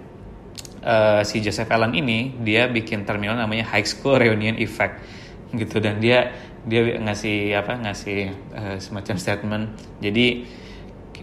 uh, 0.83 1.21
si 1.23 1.45
Joseph 1.45 1.69
Allen 1.71 1.93
ini 1.93 2.41
dia 2.41 2.67
bikin 2.67 3.05
terminal 3.05 3.37
namanya 3.39 3.69
High 3.69 3.87
School 3.87 4.19
Reunion 4.19 4.59
Effect 4.59 5.03
gitu 5.53 5.79
dan 5.79 6.01
dia 6.01 6.33
dia 6.63 6.97
ngasih 6.99 7.59
apa 7.59 7.73
ngasih 7.79 8.19
uh, 8.55 8.77
semacam 8.79 9.17
statement. 9.19 9.65
Jadi 10.01 10.27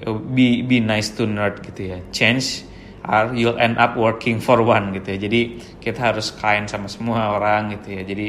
be 0.08 0.64
be 0.64 0.80
nice 0.80 1.12
to 1.12 1.28
nerd 1.28 1.60
gitu 1.60 1.92
ya 1.92 2.00
change 2.16 2.64
are 3.04 3.32
you'll 3.36 3.60
end 3.60 3.76
up 3.80 3.96
working 3.96 4.40
for 4.40 4.60
one 4.64 4.92
gitu 4.96 5.16
ya. 5.16 5.18
Jadi 5.28 5.42
kita 5.80 6.14
harus 6.14 6.32
kind 6.36 6.68
sama 6.68 6.88
semua 6.92 7.36
orang 7.36 7.76
gitu 7.80 7.96
ya. 7.96 8.04
Jadi 8.04 8.28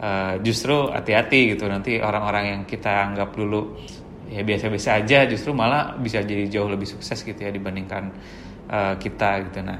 uh, 0.00 0.34
justru 0.40 0.90
hati-hati 0.90 1.54
gitu 1.54 1.66
nanti 1.66 1.98
orang-orang 1.98 2.44
yang 2.56 2.62
kita 2.64 3.12
anggap 3.12 3.34
dulu 3.34 3.76
ya 4.26 4.42
biasa-biasa 4.42 5.02
aja 5.02 5.24
justru 5.30 5.54
malah 5.54 5.94
bisa 5.98 6.22
jadi 6.22 6.50
jauh 6.50 6.66
lebih 6.66 6.86
sukses 6.86 7.22
gitu 7.22 7.38
ya 7.38 7.50
dibandingkan 7.54 8.10
uh, 8.70 8.94
kita 8.98 9.50
gitu. 9.50 9.62
Nah 9.62 9.78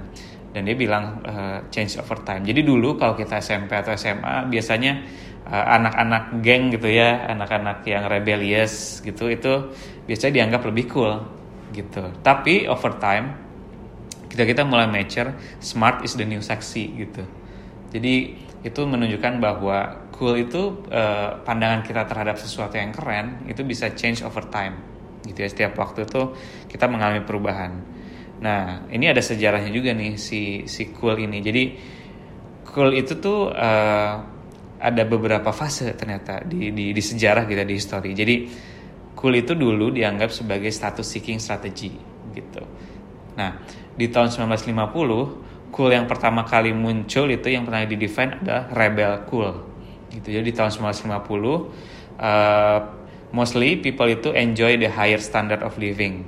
dan 0.57 0.65
dia 0.65 0.73
bilang 0.73 1.21
uh, 1.21 1.69
change 1.69 2.01
over 2.01 2.17
time. 2.25 2.41
Jadi 2.47 2.65
dulu 2.65 2.97
kalau 2.97 3.13
kita 3.13 3.45
SMP 3.45 3.77
atau 3.77 3.93
SMA 3.93 4.49
biasanya 4.49 5.05
anak-anak 5.47 6.25
uh, 6.33 6.37
geng 6.43 6.75
gitu 6.75 6.91
ya 6.91 7.31
anak-anak 7.31 7.87
yang 7.87 8.11
rebellious 8.11 8.99
gitu 9.05 9.31
itu 9.31 9.71
biasanya 10.09 10.43
dianggap 10.43 10.63
lebih 10.67 10.85
cool 10.91 11.13
gitu. 11.77 12.09
Tapi 12.25 12.67
over 12.67 12.97
time 12.97 13.37
kita 14.33 14.43
kita 14.49 14.63
mulai 14.67 14.91
mature 14.91 15.37
smart 15.63 16.03
is 16.03 16.17
the 16.17 16.27
new 16.27 16.41
sexy 16.41 16.89
gitu. 16.99 17.23
Jadi 17.93 18.47
itu 18.67 18.81
menunjukkan 18.83 19.39
bahwa 19.39 20.06
cool 20.17 20.35
itu 20.41 20.89
uh, 20.89 21.45
pandangan 21.45 21.85
kita 21.85 22.09
terhadap 22.09 22.41
sesuatu 22.41 22.81
yang 22.81 22.91
keren 22.91 23.45
itu 23.47 23.61
bisa 23.63 23.93
change 23.93 24.25
over 24.25 24.49
time. 24.49 24.81
Gitu 25.23 25.45
ya 25.45 25.49
setiap 25.49 25.73
waktu 25.77 26.09
itu 26.09 26.33
kita 26.73 26.89
mengalami 26.89 27.21
perubahan. 27.23 27.73
Nah 28.41 28.89
ini 28.89 29.13
ada 29.13 29.21
sejarahnya 29.21 29.69
juga 29.69 29.93
nih 29.93 30.17
si 30.17 30.65
si 30.65 30.89
cool 30.97 31.21
ini. 31.21 31.39
Jadi 31.45 31.63
cool 32.73 32.97
itu 32.97 33.21
tuh 33.21 33.53
uh, 33.53 34.15
ada 34.77 35.03
beberapa 35.09 35.53
fase 35.53 35.93
ternyata 35.93 36.45
di 36.45 36.73
di, 36.73 36.97
di 36.97 37.03
sejarah 37.05 37.45
gitu 37.45 37.63
di 37.65 37.77
histori. 37.77 38.11
Jadi 38.17 38.37
cool 39.13 39.37
itu 39.37 39.53
dulu 39.53 39.93
dianggap 39.93 40.33
sebagai 40.33 40.73
status 40.73 41.05
seeking 41.05 41.37
strategy 41.37 41.93
gitu. 42.33 42.65
Nah 43.37 43.61
di 43.93 44.09
tahun 44.09 44.33
1950 44.33 45.73
cool 45.73 45.91
yang 45.93 46.09
pertama 46.09 46.45
kali 46.49 46.73
muncul 46.73 47.29
itu 47.29 47.49
yang 47.53 47.69
pernah 47.69 47.85
didefine 47.85 48.41
adalah 48.41 48.65
rebel 48.73 49.13
cool 49.29 49.76
gitu 50.17 50.29
jadi 50.33 50.51
tahun 50.57 50.73
1950 50.97 52.17
uh, 52.21 52.79
mostly 53.35 53.79
people 53.81 54.07
itu 54.09 54.33
enjoy 54.33 54.79
the 54.81 54.91
higher 54.91 55.21
standard 55.21 55.61
of 55.61 55.75
living. 55.77 56.25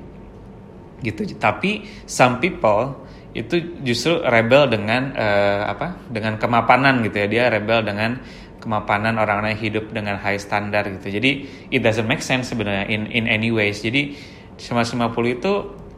Gitu. 1.01 1.39
Tapi 1.39 1.87
some 2.09 2.43
people 2.43 3.07
itu 3.37 3.81
justru 3.87 4.19
rebel 4.25 4.67
dengan 4.67 5.15
uh, 5.15 5.71
apa 5.71 5.95
dengan 6.11 6.41
kemapanan 6.41 7.05
gitu 7.07 7.23
ya. 7.23 7.27
Dia 7.31 7.45
rebel 7.53 7.87
dengan 7.87 8.19
kemapanan 8.59 9.15
orang-orang 9.15 9.55
yang 9.55 9.63
hidup 9.71 9.85
dengan 9.95 10.19
high 10.19 10.41
standard 10.41 10.91
gitu. 10.99 11.23
Jadi 11.23 11.31
it 11.71 11.81
doesn't 11.81 12.11
make 12.11 12.25
sense 12.25 12.51
sebenarnya 12.51 12.91
in 12.91 13.07
in 13.15 13.25
any 13.31 13.55
ways. 13.55 13.79
Jadi 13.81 14.19
1950 14.59 15.39
itu 15.39 15.53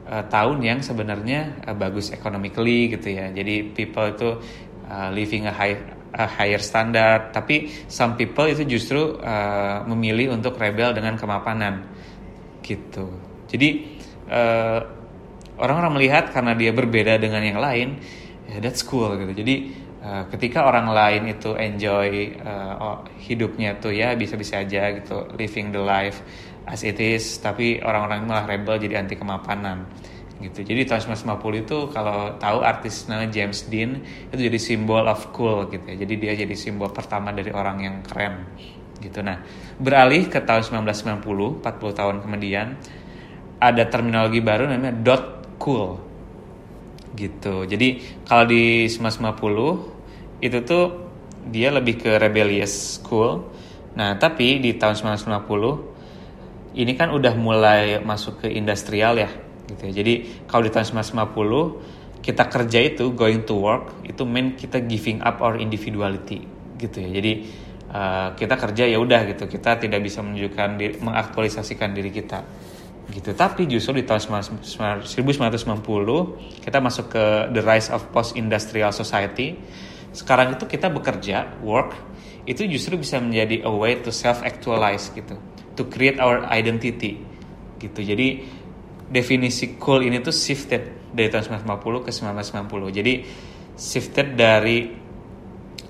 uh, 0.05 0.25
tahun 0.29 0.61
yang 0.61 0.85
sebenarnya 0.85 1.65
uh, 1.65 1.73
bagus 1.73 2.13
economically 2.13 2.93
gitu 2.93 3.09
ya. 3.09 3.33
Jadi 3.33 3.73
people 3.73 4.05
itu 4.13 4.37
uh, 4.93 5.09
living 5.09 5.49
a 5.49 5.55
high 5.55 6.00
a 6.15 6.27
higher 6.27 6.61
standard. 6.63 7.31
Tapi 7.31 7.87
some 7.87 8.19
people 8.19 8.47
itu 8.47 8.67
justru 8.67 9.19
uh, 9.21 9.83
memilih 9.87 10.35
untuk 10.35 10.59
rebel 10.59 10.95
dengan 10.95 11.15
kemapanan. 11.15 11.87
Gitu. 12.63 13.07
Jadi 13.51 13.69
uh, 14.31 14.81
orang-orang 15.59 16.01
melihat 16.01 16.31
karena 16.31 16.55
dia 16.55 16.73
berbeda 16.73 17.19
dengan 17.21 17.43
yang 17.43 17.59
lain 17.59 18.01
ya 18.51 18.59
that's 18.63 18.83
cool 18.83 19.15
gitu. 19.19 19.33
Jadi 19.43 19.55
uh, 20.03 20.25
ketika 20.33 20.67
orang 20.67 20.91
lain 20.91 21.23
itu 21.31 21.55
enjoy 21.55 22.35
uh, 22.41 22.75
oh, 22.81 22.99
hidupnya 23.21 23.79
tuh 23.79 23.95
ya 23.95 24.17
bisa-bisa 24.17 24.65
aja 24.65 24.91
gitu 24.97 25.29
living 25.37 25.71
the 25.71 25.83
life 25.83 26.25
as 26.69 26.87
it 26.87 26.99
is 27.01 27.41
tapi 27.41 27.81
orang-orang 27.81 28.27
malah 28.29 28.45
rebel 28.47 28.77
jadi 28.79 29.03
anti 29.03 29.17
kemapanan 29.17 29.89
gitu. 30.41 30.65
Jadi 30.65 30.89
tahun 30.89 31.15
1950 31.15 31.65
itu 31.69 31.79
kalau 31.93 32.35
tahu 32.41 32.59
artis 32.65 33.05
namanya 33.07 33.31
James 33.31 33.69
Dean 33.69 34.01
itu 34.33 34.41
jadi 34.41 34.59
simbol 34.59 35.05
of 35.05 35.29
cool 35.37 35.69
gitu 35.69 35.85
ya. 35.85 35.97
Jadi 36.01 36.15
dia 36.17 36.33
jadi 36.33 36.57
simbol 36.57 36.89
pertama 36.91 37.31
dari 37.31 37.53
orang 37.53 37.77
yang 37.85 37.97
keren 38.01 38.49
gitu. 39.01 39.21
Nah, 39.21 39.41
beralih 39.77 40.29
ke 40.29 40.41
tahun 40.41 40.85
1990, 40.85 41.61
40 41.61 41.99
tahun 42.01 42.17
kemudian 42.25 42.67
ada 43.61 43.85
terminologi 43.89 44.41
baru 44.41 44.69
namanya 44.69 44.97
dot 44.97 45.25
cool. 45.61 46.01
Gitu. 47.13 47.69
Jadi 47.69 48.23
kalau 48.25 48.49
di 48.49 48.89
1950 48.89 50.41
itu 50.41 50.59
tuh 50.65 50.85
dia 51.53 51.69
lebih 51.69 52.01
ke 52.01 52.17
rebellious 52.17 53.01
cool. 53.05 53.45
Nah, 53.93 54.17
tapi 54.17 54.57
di 54.57 54.77
tahun 54.81 54.97
1990 55.21 56.81
ini 56.81 56.93
kan 56.95 57.11
udah 57.11 57.35
mulai 57.35 57.99
masuk 57.99 58.47
ke 58.47 58.49
industrial 58.55 59.19
ya 59.19 59.50
gitu 59.71 59.83
ya. 59.91 60.03
Jadi 60.03 60.45
kalau 60.51 60.67
di 60.67 60.71
tahun 60.75 61.07
1950 61.07 62.11
kita 62.21 62.45
kerja 62.53 62.79
itu 62.85 63.17
going 63.17 63.49
to 63.49 63.57
work 63.57 64.05
itu 64.05 64.29
mean 64.29 64.53
kita 64.59 64.85
giving 64.85 65.25
up 65.25 65.41
our 65.41 65.57
individuality 65.57 66.45
gitu 66.77 67.01
ya. 67.01 67.09
Jadi 67.09 67.33
uh, 67.95 68.37
kita 68.37 68.59
kerja 68.59 68.85
ya 68.91 68.99
udah 69.01 69.25
gitu. 69.31 69.49
Kita 69.49 69.81
tidak 69.81 70.03
bisa 70.03 70.21
menunjukkan 70.21 70.69
diri, 70.77 70.95
mengaktualisasikan 71.01 71.97
diri 71.97 72.13
kita 72.13 72.45
gitu. 73.11 73.35
Tapi 73.35 73.67
justru 73.67 74.01
di 74.01 74.05
tahun 74.07 74.47
1990 74.47 76.63
kita 76.63 76.79
masuk 76.79 77.07
ke 77.11 77.25
the 77.51 77.63
rise 77.63 77.91
of 77.91 78.07
post 78.15 78.39
industrial 78.39 78.95
society. 78.95 79.59
Sekarang 80.11 80.59
itu 80.59 80.67
kita 80.67 80.91
bekerja, 80.91 81.63
work 81.63 81.95
itu 82.43 82.67
justru 82.67 82.99
bisa 82.99 83.23
menjadi 83.23 83.63
a 83.63 83.71
way 83.71 83.95
to 84.03 84.11
self 84.11 84.43
actualize 84.43 85.07
gitu, 85.15 85.39
to 85.79 85.87
create 85.87 86.19
our 86.19 86.43
identity 86.51 87.23
gitu. 87.79 88.03
Jadi 88.03 88.43
definisi 89.11 89.75
cool 89.77 90.07
ini 90.07 90.23
tuh 90.23 90.31
shifted 90.31 91.11
dari 91.11 91.27
tahun 91.27 91.67
1950 91.67 92.07
ke 92.07 92.11
1990. 92.15 92.97
Jadi 93.03 93.15
shifted 93.75 94.39
dari 94.39 94.79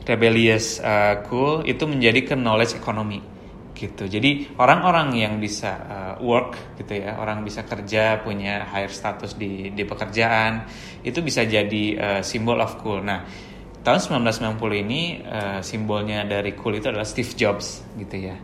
rebellious 0.08 0.80
uh, 0.80 1.20
cool 1.28 1.60
itu 1.68 1.84
menjadi 1.84 2.32
ke 2.32 2.34
knowledge 2.34 2.80
economy 2.80 3.20
gitu. 3.76 4.08
Jadi 4.08 4.56
orang-orang 4.56 5.12
yang 5.16 5.36
bisa 5.36 5.72
uh, 5.76 6.14
work 6.24 6.80
gitu 6.80 7.00
ya, 7.00 7.20
orang 7.20 7.44
bisa 7.44 7.64
kerja 7.64 8.20
punya 8.24 8.64
higher 8.64 8.92
status 8.92 9.36
di 9.36 9.72
di 9.72 9.84
pekerjaan 9.84 10.64
itu 11.04 11.20
bisa 11.20 11.44
jadi 11.44 11.84
uh, 11.96 12.20
simbol 12.24 12.60
of 12.60 12.80
cool. 12.80 13.00
Nah, 13.04 13.24
tahun 13.80 14.24
1990 14.24 14.84
ini 14.84 15.00
uh, 15.24 15.60
simbolnya 15.64 16.24
dari 16.28 16.52
cool 16.56 16.76
itu 16.76 16.92
adalah 16.92 17.08
Steve 17.08 17.32
Jobs 17.36 17.84
gitu 17.96 18.16
ya 18.16 18.36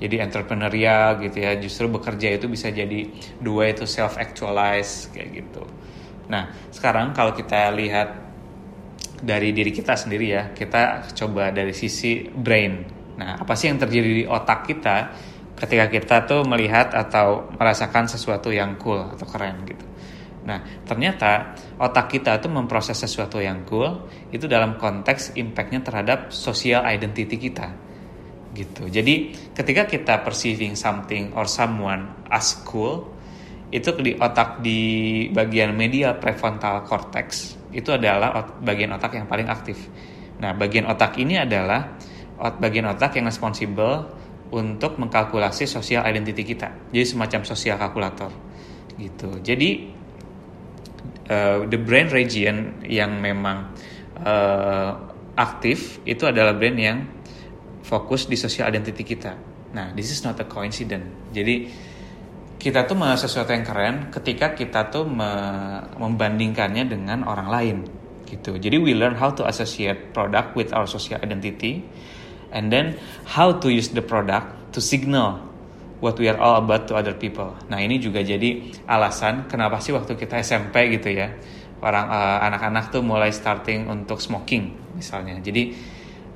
jadi 0.00 0.24
entrepreneurial 0.24 1.20
gitu 1.20 1.44
ya. 1.44 1.54
Justru 1.60 1.86
bekerja 1.92 2.40
itu 2.40 2.48
bisa 2.48 2.72
jadi 2.72 3.06
dua 3.38 3.70
itu 3.70 3.84
self 3.84 4.16
actualize 4.16 5.12
kayak 5.12 5.28
gitu. 5.44 5.62
Nah 6.32 6.50
sekarang 6.72 7.12
kalau 7.12 7.36
kita 7.36 7.68
lihat 7.76 8.08
dari 9.20 9.52
diri 9.52 9.68
kita 9.68 9.94
sendiri 9.94 10.26
ya 10.32 10.42
kita 10.56 11.12
coba 11.12 11.52
dari 11.52 11.76
sisi 11.76 12.24
brain. 12.24 12.74
Nah 13.20 13.36
apa 13.36 13.52
sih 13.52 13.68
yang 13.68 13.76
terjadi 13.76 14.10
di 14.10 14.24
otak 14.24 14.64
kita 14.64 14.96
ketika 15.60 15.86
kita 15.92 16.16
tuh 16.24 16.40
melihat 16.48 16.96
atau 16.96 17.52
merasakan 17.52 18.08
sesuatu 18.08 18.48
yang 18.48 18.80
cool 18.80 19.04
atau 19.12 19.28
keren 19.28 19.60
gitu? 19.68 19.84
Nah, 20.40 20.64
ternyata 20.88 21.52
otak 21.76 22.16
kita 22.16 22.40
tuh 22.40 22.48
memproses 22.48 22.96
sesuatu 22.96 23.36
yang 23.44 23.68
cool 23.68 24.08
itu 24.32 24.48
dalam 24.48 24.80
konteks 24.80 25.36
impactnya 25.36 25.84
terhadap 25.84 26.32
social 26.32 26.80
identity 26.88 27.36
kita 27.36 27.89
gitu. 28.54 28.90
Jadi 28.90 29.34
ketika 29.54 29.86
kita 29.86 30.14
perceiving 30.26 30.74
something 30.74 31.30
or 31.38 31.46
someone 31.46 32.26
as 32.26 32.58
cool, 32.66 33.10
itu 33.70 33.94
di 34.02 34.18
otak 34.18 34.58
di 34.58 34.80
bagian 35.30 35.74
media 35.78 36.18
prefrontal 36.18 36.82
cortex 36.82 37.54
itu 37.70 37.94
adalah 37.94 38.58
bagian 38.58 38.90
otak 38.98 39.14
yang 39.14 39.30
paling 39.30 39.46
aktif. 39.46 39.78
Nah, 40.42 40.50
bagian 40.58 40.90
otak 40.90 41.14
ini 41.22 41.38
adalah 41.38 41.94
bagian 42.58 42.90
otak 42.90 43.14
yang 43.20 43.30
responsible 43.30 44.10
untuk 44.50 44.98
mengkalkulasi 44.98 45.70
sosial 45.70 46.02
identity 46.02 46.42
kita. 46.42 46.90
Jadi 46.90 47.06
semacam 47.06 47.40
sosial 47.46 47.78
kalkulator 47.78 48.34
gitu. 48.98 49.38
Jadi 49.38 49.86
uh, 51.30 51.62
the 51.70 51.78
brain 51.78 52.10
region 52.10 52.82
yang 52.82 53.22
memang 53.22 53.70
uh, 54.26 54.90
aktif 55.38 56.02
itu 56.02 56.26
adalah 56.26 56.58
brain 56.58 56.74
yang 56.74 56.98
fokus 57.90 58.30
di 58.30 58.38
social 58.38 58.70
identity 58.70 59.02
kita. 59.02 59.34
Nah, 59.74 59.90
this 59.98 60.14
is 60.14 60.22
not 60.22 60.38
a 60.38 60.46
coincidence. 60.46 61.34
Jadi 61.34 61.66
kita 62.60 62.86
tuh 62.86 62.94
sesuatu 63.18 63.50
yang 63.50 63.66
keren 63.66 64.14
ketika 64.14 64.54
kita 64.54 64.94
tuh 64.94 65.08
me 65.08 65.32
membandingkannya 65.98 66.86
dengan 66.86 67.26
orang 67.26 67.48
lain 67.50 67.76
gitu. 68.30 68.54
Jadi 68.54 68.78
we 68.78 68.94
learn 68.94 69.18
how 69.18 69.34
to 69.34 69.42
associate 69.42 70.14
product 70.14 70.54
with 70.54 70.70
our 70.70 70.86
social 70.86 71.18
identity 71.18 71.82
and 72.54 72.70
then 72.70 72.94
how 73.26 73.50
to 73.50 73.72
use 73.72 73.90
the 73.90 74.04
product 74.04 74.46
to 74.70 74.78
signal 74.78 75.42
what 75.98 76.14
we 76.20 76.30
are 76.30 76.38
all 76.38 76.62
about 76.62 76.86
to 76.86 76.94
other 76.94 77.16
people. 77.16 77.56
Nah 77.72 77.82
ini 77.82 77.98
juga 77.98 78.22
jadi 78.22 78.70
alasan 78.86 79.50
kenapa 79.50 79.82
sih 79.82 79.96
waktu 79.96 80.14
kita 80.14 80.38
SMP 80.44 80.94
gitu 80.94 81.10
ya 81.10 81.32
orang 81.80 82.06
uh, 82.12 82.38
anak-anak 82.44 82.92
tuh 82.92 83.00
mulai 83.00 83.32
starting 83.32 83.88
untuk 83.88 84.20
smoking 84.20 84.76
misalnya. 85.00 85.40
Jadi 85.40 85.72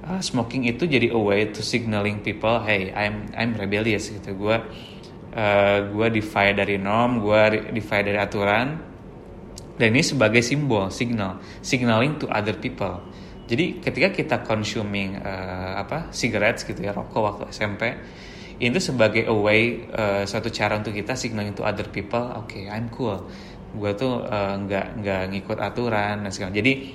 uh, 0.05 0.21
smoking 0.21 0.69
itu 0.69 0.85
jadi 0.85 1.11
a 1.11 1.21
way 1.21 1.49
to 1.51 1.65
signaling 1.65 2.21
people, 2.21 2.61
hey 2.63 2.93
I'm 2.93 3.33
I'm 3.33 3.57
rebellious 3.57 4.13
gitu. 4.13 4.37
Gue 4.37 4.57
uh, 5.35 5.79
gue 5.89 6.07
defy 6.13 6.53
dari 6.53 6.77
norm, 6.77 7.25
gue 7.25 7.73
defy 7.73 8.05
dari 8.05 8.19
aturan. 8.21 8.93
Dan 9.75 9.91
ini 9.91 10.07
sebagai 10.07 10.39
simbol, 10.39 10.87
signal, 10.95 11.43
signaling 11.59 12.15
to 12.23 12.31
other 12.31 12.55
people. 12.55 13.03
Jadi 13.45 13.83
ketika 13.83 14.09
kita 14.15 14.37
consuming 14.47 15.19
uh, 15.19 15.83
apa 15.83 16.15
cigarettes 16.15 16.65
gitu 16.65 16.81
ya 16.81 16.95
rokok 16.95 17.21
waktu 17.21 17.45
SMP 17.51 17.83
itu 18.63 18.79
sebagai 18.79 19.27
a 19.27 19.35
way 19.35 19.91
uh, 19.91 20.23
suatu 20.23 20.47
cara 20.49 20.79
untuk 20.79 20.95
kita 20.95 21.19
signaling 21.19 21.59
to 21.59 21.67
other 21.67 21.91
people 21.91 22.23
oke 22.39 22.47
okay, 22.47 22.71
I'm 22.71 22.87
cool 22.95 23.27
gue 23.75 23.93
tuh 23.99 24.23
uh, 24.23 24.55
nggak 24.63 25.03
nggak 25.03 25.23
ngikut 25.35 25.59
aturan 25.59 26.23
dan 26.23 26.31
segala 26.31 26.55
jadi 26.55 26.95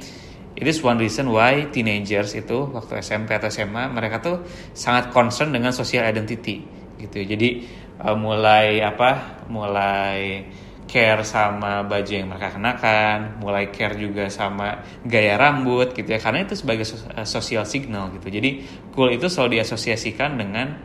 it 0.60 0.68
is 0.68 0.84
one 0.84 1.00
reason 1.00 1.32
why 1.32 1.72
teenagers 1.72 2.36
itu 2.36 2.68
waktu 2.70 3.00
SMP 3.00 3.32
atau 3.32 3.48
SMA 3.48 3.88
mereka 3.88 4.20
tuh 4.20 4.44
sangat 4.76 5.16
concern 5.16 5.56
dengan 5.56 5.72
social 5.72 6.04
identity 6.04 6.60
gitu. 7.00 7.24
Jadi 7.24 7.64
uh, 8.04 8.20
mulai 8.20 8.84
apa 8.84 9.42
mulai 9.48 10.44
care 10.90 11.22
sama 11.22 11.86
baju 11.86 12.12
yang 12.12 12.28
mereka 12.34 12.58
kenakan, 12.58 13.40
mulai 13.40 13.70
care 13.70 13.94
juga 13.94 14.26
sama 14.28 14.82
gaya 15.06 15.38
rambut 15.38 15.94
gitu 15.94 16.10
ya, 16.10 16.18
karena 16.18 16.44
itu 16.44 16.58
sebagai 16.58 16.84
social 17.24 17.64
signal 17.70 18.10
gitu. 18.18 18.28
Jadi 18.34 18.66
cool 18.98 19.14
itu 19.14 19.30
selalu 19.30 19.62
diasosiasikan 19.62 20.34
dengan 20.36 20.82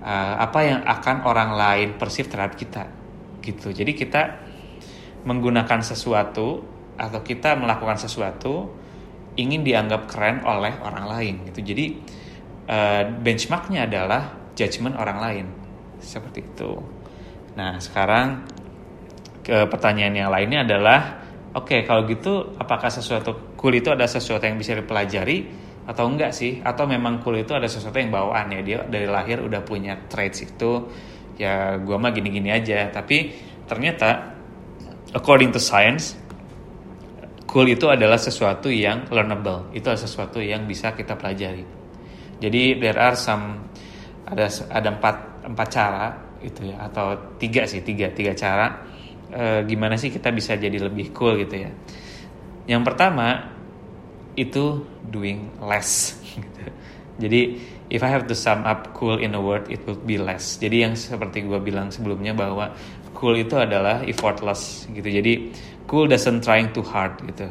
uh, 0.00 0.34
apa 0.38 0.58
yang 0.62 0.80
akan 0.86 1.16
orang 1.26 1.50
lain 1.58 1.88
persif 1.98 2.30
terhadap 2.30 2.54
kita 2.54 2.86
gitu. 3.42 3.74
Jadi 3.74 3.92
kita 3.92 4.22
menggunakan 5.26 5.82
sesuatu 5.82 6.62
atau 6.94 7.20
kita 7.20 7.58
melakukan 7.58 7.98
sesuatu 7.98 8.70
ingin 9.38 9.62
dianggap 9.62 10.10
keren 10.10 10.42
oleh 10.42 10.74
orang 10.82 11.06
lain 11.06 11.34
gitu. 11.50 11.62
Jadi 11.62 11.86
uh, 12.66 13.02
benchmarknya 13.22 13.86
adalah 13.86 14.52
judgement 14.58 14.96
orang 14.98 15.18
lain. 15.18 15.46
Seperti 16.00 16.42
itu. 16.42 16.80
Nah 17.54 17.78
sekarang 17.78 18.46
ke 19.40 19.66
pertanyaan 19.68 20.14
yang 20.14 20.30
lainnya 20.30 20.62
adalah 20.64 21.00
oke 21.56 21.66
okay, 21.66 21.80
kalau 21.82 22.06
gitu 22.06 22.54
apakah 22.56 22.92
sesuatu 22.92 23.54
cool 23.56 23.74
itu 23.74 23.90
ada 23.90 24.06
sesuatu 24.06 24.46
yang 24.46 24.60
bisa 24.60 24.76
dipelajari 24.76 25.46
atau 25.86 26.06
enggak 26.06 26.30
sih? 26.34 26.62
Atau 26.62 26.86
memang 26.86 27.18
cool 27.22 27.42
itu 27.42 27.52
ada 27.54 27.66
sesuatu 27.66 27.98
yang 27.98 28.14
bawaan 28.14 28.50
ya? 28.54 28.60
Dia 28.62 28.78
dari 28.86 29.06
lahir 29.10 29.42
udah 29.42 29.62
punya 29.62 29.96
traits 30.06 30.44
itu. 30.44 30.90
Ya 31.40 31.80
gue 31.80 31.96
mah 31.96 32.12
gini-gini 32.12 32.52
aja. 32.52 32.92
Tapi 32.92 33.32
ternyata 33.64 34.36
according 35.16 35.50
to 35.50 35.58
science 35.58 36.14
cool 37.50 37.66
itu 37.66 37.90
adalah 37.90 38.16
sesuatu 38.16 38.70
yang 38.70 39.10
learnable 39.10 39.74
itu 39.74 39.90
adalah 39.90 40.06
sesuatu 40.06 40.38
yang 40.38 40.70
bisa 40.70 40.94
kita 40.94 41.18
pelajari 41.18 41.66
jadi 42.38 42.78
there 42.78 42.98
are 42.98 43.18
some 43.18 43.66
ada 44.30 44.46
ada 44.70 44.88
empat 44.94 45.16
empat 45.50 45.68
cara 45.68 46.06
itu 46.40 46.70
ya 46.70 46.86
atau 46.86 47.36
tiga 47.36 47.66
sih 47.66 47.82
tiga 47.82 48.14
tiga 48.14 48.32
cara 48.38 48.86
e, 49.28 49.66
gimana 49.66 49.98
sih 49.98 50.08
kita 50.08 50.30
bisa 50.30 50.54
jadi 50.54 50.78
lebih 50.78 51.10
cool 51.10 51.36
gitu 51.42 51.58
ya 51.58 51.70
yang 52.70 52.86
pertama 52.86 53.50
itu 54.38 54.86
doing 55.10 55.50
less. 55.58 56.14
Jadi 57.22 57.58
if 57.90 58.00
I 58.00 58.08
have 58.08 58.30
to 58.30 58.36
sum 58.38 58.62
up 58.64 58.94
cool 58.94 59.18
in 59.18 59.34
a 59.34 59.42
word 59.42 59.66
it 59.68 59.82
would 59.84 60.06
be 60.06 60.16
less. 60.16 60.56
Jadi 60.56 60.86
yang 60.86 60.94
seperti 60.94 61.44
gue 61.44 61.58
bilang 61.60 61.90
sebelumnya 61.90 62.32
bahwa 62.32 62.72
cool 63.12 63.36
itu 63.36 63.58
adalah 63.58 64.06
effortless 64.06 64.86
gitu. 64.94 65.04
Jadi 65.04 65.52
cool 65.90 66.06
doesn't 66.06 66.46
trying 66.46 66.70
too 66.70 66.86
hard 66.86 67.18
gitu. 67.26 67.50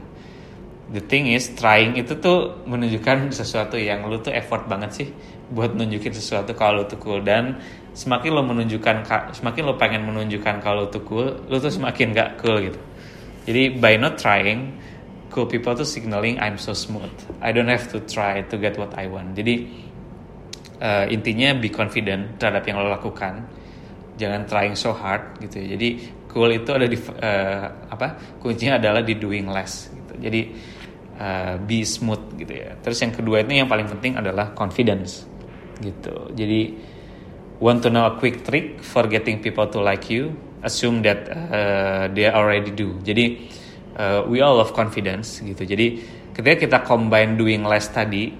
The 0.90 1.04
thing 1.04 1.28
is 1.28 1.52
trying 1.60 2.00
itu 2.00 2.16
tuh 2.18 2.64
menunjukkan 2.64 3.36
sesuatu 3.36 3.76
yang 3.76 4.08
lu 4.08 4.24
tuh 4.24 4.32
effort 4.32 4.66
banget 4.66 4.90
sih 4.96 5.08
buat 5.52 5.76
nunjukin 5.76 6.16
sesuatu 6.16 6.56
kalau 6.56 6.82
lu 6.82 6.86
tuh 6.88 6.98
cool 7.04 7.20
dan 7.20 7.60
semakin 7.92 8.32
lo 8.34 8.42
menunjukkan 8.48 9.06
semakin 9.36 9.62
lo 9.68 9.76
pengen 9.76 10.08
menunjukkan 10.08 10.64
kalau 10.64 10.88
lu 10.88 10.90
tuh 10.90 11.04
cool, 11.04 11.28
lu 11.52 11.60
tuh 11.60 11.70
semakin 11.70 12.16
gak 12.16 12.40
cool 12.40 12.58
gitu. 12.64 12.80
Jadi 13.44 13.76
by 13.76 14.00
not 14.00 14.16
trying 14.16 14.80
cool 15.30 15.46
people 15.46 15.76
tuh 15.76 15.86
signaling 15.86 16.40
I'm 16.42 16.58
so 16.58 16.74
smooth. 16.74 17.12
I 17.44 17.54
don't 17.54 17.70
have 17.70 17.92
to 17.94 18.02
try 18.08 18.42
to 18.42 18.56
get 18.58 18.80
what 18.80 18.96
I 18.98 19.06
want. 19.12 19.38
Jadi 19.38 19.68
uh, 20.82 21.06
intinya 21.12 21.54
be 21.54 21.70
confident 21.70 22.40
terhadap 22.42 22.66
yang 22.66 22.82
lo 22.82 22.90
lakukan. 22.90 23.46
Jangan 24.18 24.50
trying 24.50 24.74
so 24.74 24.96
hard 24.96 25.38
gitu 25.38 25.62
ya. 25.62 25.78
Jadi 25.78 26.19
cool 26.30 26.54
itu 26.54 26.70
ada 26.70 26.86
di 26.86 26.96
uh, 26.96 27.66
apa? 27.90 28.38
Kuncinya 28.38 28.78
adalah 28.78 29.02
di 29.02 29.18
doing 29.18 29.50
less 29.50 29.90
gitu. 29.90 30.14
Jadi 30.22 30.42
uh, 31.18 31.58
be 31.60 31.82
smooth 31.82 32.38
gitu 32.38 32.54
ya. 32.54 32.78
Terus 32.80 33.02
yang 33.02 33.14
kedua 33.14 33.42
itu 33.42 33.58
yang 33.58 33.68
paling 33.68 33.90
penting 33.90 34.16
adalah 34.16 34.54
confidence 34.54 35.26
gitu. 35.82 36.30
Jadi 36.38 36.78
want 37.60 37.82
to 37.84 37.90
know 37.90 38.08
a 38.08 38.14
quick 38.16 38.46
trick 38.46 38.80
for 38.80 39.10
getting 39.10 39.42
people 39.42 39.66
to 39.68 39.82
like 39.82 40.08
you? 40.08 40.38
Assume 40.62 41.02
that 41.08 41.28
uh, 41.32 42.12
they 42.12 42.28
already 42.28 42.72
do. 42.72 43.00
Jadi 43.02 43.50
uh, 43.96 44.28
we 44.28 44.44
all 44.44 44.60
love 44.60 44.76
confidence 44.76 45.42
gitu. 45.42 45.66
Jadi 45.66 46.04
ketika 46.36 46.56
kita 46.56 46.78
combine 46.84 47.36
doing 47.40 47.64
less 47.64 47.90
tadi 47.90 48.32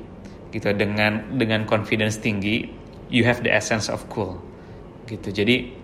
gitu 0.52 0.72
dengan 0.76 1.26
dengan 1.36 1.64
confidence 1.64 2.20
tinggi, 2.20 2.68
you 3.08 3.24
have 3.24 3.40
the 3.42 3.52
essence 3.52 3.88
of 3.88 4.04
cool 4.12 4.38
gitu. 5.08 5.32
Jadi 5.32 5.79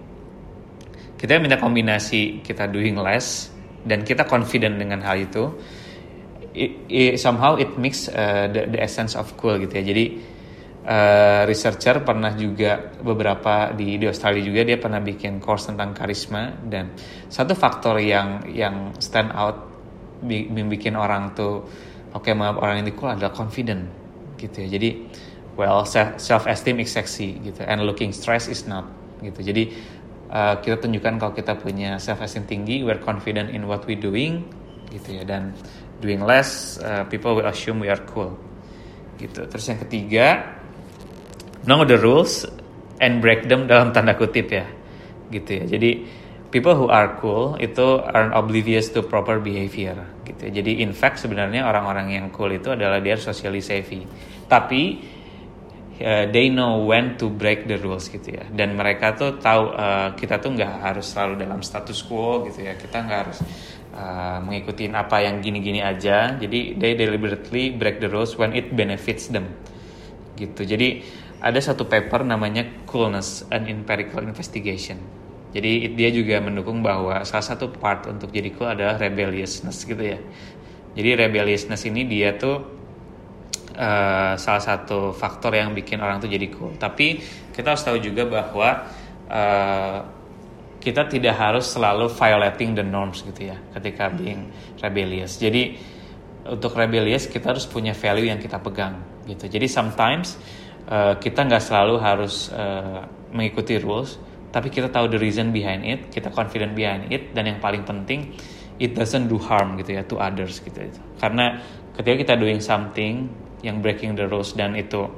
kita 1.15 1.39
minta 1.39 1.57
kombinasi 1.57 2.43
kita 2.43 2.67
doing 2.67 2.99
less 2.99 3.51
dan 3.87 4.03
kita 4.03 4.27
confident 4.27 4.75
dengan 4.79 4.99
hal 5.03 5.23
itu. 5.23 5.51
It, 6.55 6.71
it, 6.87 7.13
somehow 7.19 7.59
it 7.59 7.75
mix 7.75 8.07
uh, 8.07 8.47
the, 8.47 8.71
the 8.71 8.79
essence 8.79 9.19
of 9.19 9.35
cool 9.35 9.59
gitu 9.59 9.75
ya. 9.75 9.83
Jadi 9.83 10.05
uh, 10.85 11.43
researcher 11.49 11.99
pernah 12.05 12.31
juga 12.37 12.93
beberapa 13.01 13.73
di 13.73 13.97
di 13.97 14.05
Australia 14.05 14.41
juga 14.45 14.61
dia 14.63 14.77
pernah 14.77 15.01
bikin 15.01 15.41
course 15.41 15.67
tentang 15.67 15.91
karisma 15.91 16.53
dan 16.63 16.93
satu 17.27 17.57
faktor 17.57 17.99
yang 17.99 18.45
yang 18.53 18.93
stand 19.01 19.33
out 19.33 19.73
bikin 20.23 20.95
orang 20.95 21.35
tuh 21.35 21.65
oke 22.15 22.23
okay, 22.23 22.33
maaf 22.33 22.55
orang 22.61 22.85
ini 22.85 22.95
cool 22.95 23.11
adalah 23.11 23.33
confident 23.33 23.89
gitu 24.39 24.63
ya 24.65 24.79
jadi 24.79 24.89
well 25.59 25.83
self 25.87 26.47
esteem 26.47 26.79
is 26.79 26.91
sexy 26.93 27.35
gitu 27.43 27.61
and 27.65 27.83
looking 27.83 28.15
stress 28.15 28.47
is 28.47 28.63
not 28.69 28.87
gitu 29.19 29.41
jadi 29.41 29.71
uh, 30.29 30.55
kita 30.61 30.81
tunjukkan 30.81 31.13
kalau 31.21 31.33
kita 31.33 31.53
punya 31.57 31.97
self 31.97 32.21
esteem 32.21 32.45
tinggi 32.45 32.81
we're 32.85 33.01
confident 33.01 33.51
in 33.51 33.65
what 33.65 33.83
we 33.89 33.97
doing 33.97 34.45
gitu 34.93 35.21
ya 35.21 35.23
dan 35.25 35.51
doing 35.99 36.21
less 36.21 36.77
uh, 36.81 37.03
people 37.09 37.33
will 37.33 37.47
assume 37.49 37.81
we 37.81 37.89
are 37.89 38.01
cool 38.09 38.33
gitu 39.17 39.47
terus 39.47 39.65
yang 39.67 39.79
ketiga 39.81 40.45
know 41.65 41.81
the 41.83 41.97
rules 41.97 42.45
and 43.01 43.19
break 43.19 43.47
them 43.49 43.65
dalam 43.65 43.91
tanda 43.91 44.13
kutip 44.15 44.51
ya 44.51 44.67
gitu 45.33 45.63
ya 45.63 45.65
jadi 45.65 45.91
people 46.55 46.71
who 46.71 46.87
are 46.87 47.19
cool 47.19 47.59
itu 47.59 47.99
are 47.99 48.31
oblivious 48.31 48.87
to 48.87 49.03
proper 49.03 49.43
behavior 49.43 49.99
gitu. 50.23 50.47
Jadi 50.47 50.79
in 50.79 50.95
fact 50.95 51.19
sebenarnya 51.19 51.67
orang-orang 51.67 52.15
yang 52.15 52.25
cool 52.31 52.47
itu 52.47 52.71
adalah 52.71 53.03
dia 53.03 53.19
socially 53.19 53.59
savvy. 53.59 54.07
Tapi 54.47 55.03
uh, 56.01 56.25
they 56.31 56.51
know 56.51 56.83
when 56.83 57.19
to 57.19 57.31
break 57.31 57.67
the 57.69 57.77
rules 57.79 58.07
gitu 58.09 58.35
ya. 58.35 58.45
Dan 58.49 58.75
mereka 58.75 59.15
tuh 59.15 59.37
tahu 59.39 59.71
uh, 59.75 60.15
kita 60.15 60.39
tuh 60.39 60.55
nggak 60.55 60.73
harus 60.81 61.05
selalu 61.11 61.43
dalam 61.43 61.59
status 61.61 62.01
quo 62.03 62.45
gitu 62.47 62.65
ya. 62.65 62.73
Kita 62.75 63.03
nggak 63.03 63.19
harus 63.27 63.39
uh, 63.93 64.39
mengikuti 64.43 64.87
apa 64.91 65.23
yang 65.23 65.39
gini-gini 65.39 65.79
aja. 65.79 66.35
Jadi 66.35 66.75
they 66.75 66.95
deliberately 66.95 67.75
break 67.75 68.03
the 68.03 68.09
rules 68.09 68.35
when 68.35 68.51
it 68.55 68.71
benefits 68.73 69.31
them 69.31 69.51
gitu. 70.35 70.67
Jadi 70.67 71.03
ada 71.39 71.59
satu 71.61 71.85
paper 71.87 72.25
namanya 72.25 72.65
Coolness 72.89 73.47
and 73.51 73.69
Empirical 73.69 74.23
Investigation 74.23 75.25
jadi 75.55 75.95
dia 75.95 76.11
juga 76.11 76.43
mendukung 76.43 76.83
bahwa 76.83 77.23
salah 77.23 77.47
satu 77.47 77.71
part 77.71 78.03
untuk 78.11 78.27
jadi 78.27 78.51
cool 78.59 78.75
adalah 78.75 78.99
rebelliousness 78.99 79.87
gitu 79.87 80.03
ya. 80.03 80.19
Jadi 80.99 81.09
rebelliousness 81.15 81.87
ini 81.87 82.03
dia 82.03 82.35
tuh 82.35 82.59
uh, 83.75 84.33
salah 84.39 84.63
satu 84.63 85.11
faktor 85.11 85.55
yang 85.55 85.75
bikin 85.75 85.99
orang 85.99 86.19
tuh 86.23 86.31
jadi 86.31 86.47
cool. 86.55 86.73
Tapi 86.79 87.19
kita 87.51 87.75
harus 87.75 87.83
tahu 87.83 87.97
juga 87.99 88.23
bahwa 88.27 88.69
uh, 89.29 89.99
kita 90.79 91.09
tidak 91.09 91.35
harus 91.35 91.65
selalu 91.65 92.05
violating 92.13 92.77
the 92.77 92.85
norms 92.85 93.25
gitu 93.25 93.49
ya 93.49 93.57
ketika 93.77 94.11
being 94.13 94.49
rebellious. 94.79 95.41
Jadi 95.41 95.75
untuk 96.45 96.77
rebellious 96.77 97.25
kita 97.25 97.57
harus 97.57 97.65
punya 97.65 97.97
value 97.97 98.29
yang 98.29 98.37
kita 98.37 98.61
pegang 98.61 99.01
gitu. 99.25 99.49
Jadi 99.49 99.65
sometimes 99.65 100.37
uh, 100.85 101.17
kita 101.17 101.41
nggak 101.41 101.63
selalu 101.63 101.95
harus 101.97 102.53
uh, 102.53 103.01
mengikuti 103.33 103.81
rules, 103.81 104.21
tapi 104.53 104.69
kita 104.69 104.93
tahu 104.93 105.09
the 105.09 105.17
reason 105.17 105.49
behind 105.49 105.81
it, 105.83 106.13
kita 106.13 106.29
confident 106.29 106.77
behind 106.77 107.09
it, 107.09 107.33
dan 107.33 107.49
yang 107.49 107.57
paling 107.57 107.81
penting 107.81 108.37
it 108.77 108.93
doesn't 108.93 109.25
do 109.25 109.41
harm 109.41 109.73
gitu 109.81 109.97
ya 109.97 110.03
to 110.05 110.21
others 110.21 110.61
gitu. 110.61 110.85
itu. 110.85 111.01
Karena 111.17 111.57
ketika 111.97 112.15
kita 112.21 112.33
doing 112.37 112.61
something 112.61 113.25
yang 113.65 113.81
breaking 113.81 114.13
the 114.13 114.29
rules 114.29 114.53
dan 114.53 114.77
itu 114.77 115.09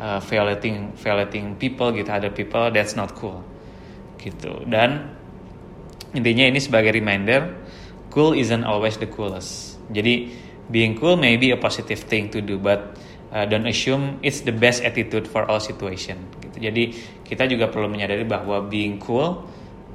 uh, 0.00 0.16
violating 0.24 0.96
violating 0.96 1.60
people 1.60 1.92
gitu, 1.92 2.08
other 2.08 2.32
people, 2.32 2.72
that's 2.72 2.96
not 2.96 3.12
cool. 3.12 3.44
gitu. 4.22 4.62
Dan 4.70 5.10
intinya 6.14 6.46
ini 6.46 6.62
sebagai 6.62 6.94
reminder 6.94 7.58
cool 8.14 8.38
isn't 8.38 8.62
always 8.62 8.96
the 9.02 9.10
coolest. 9.10 9.82
Jadi 9.90 10.30
being 10.70 10.94
cool 10.94 11.18
may 11.18 11.34
be 11.34 11.50
a 11.50 11.58
positive 11.58 12.06
thing 12.06 12.30
to 12.30 12.38
do 12.38 12.56
but 12.56 12.94
uh, 13.34 13.42
don't 13.44 13.66
assume 13.66 14.22
it's 14.22 14.46
the 14.46 14.54
best 14.54 14.86
attitude 14.86 15.26
for 15.26 15.42
all 15.50 15.58
situation. 15.58 16.22
Gitu. 16.38 16.56
Jadi 16.62 16.84
kita 17.26 17.50
juga 17.50 17.66
perlu 17.66 17.90
menyadari 17.90 18.22
bahwa 18.22 18.62
being 18.70 19.02
cool 19.02 19.42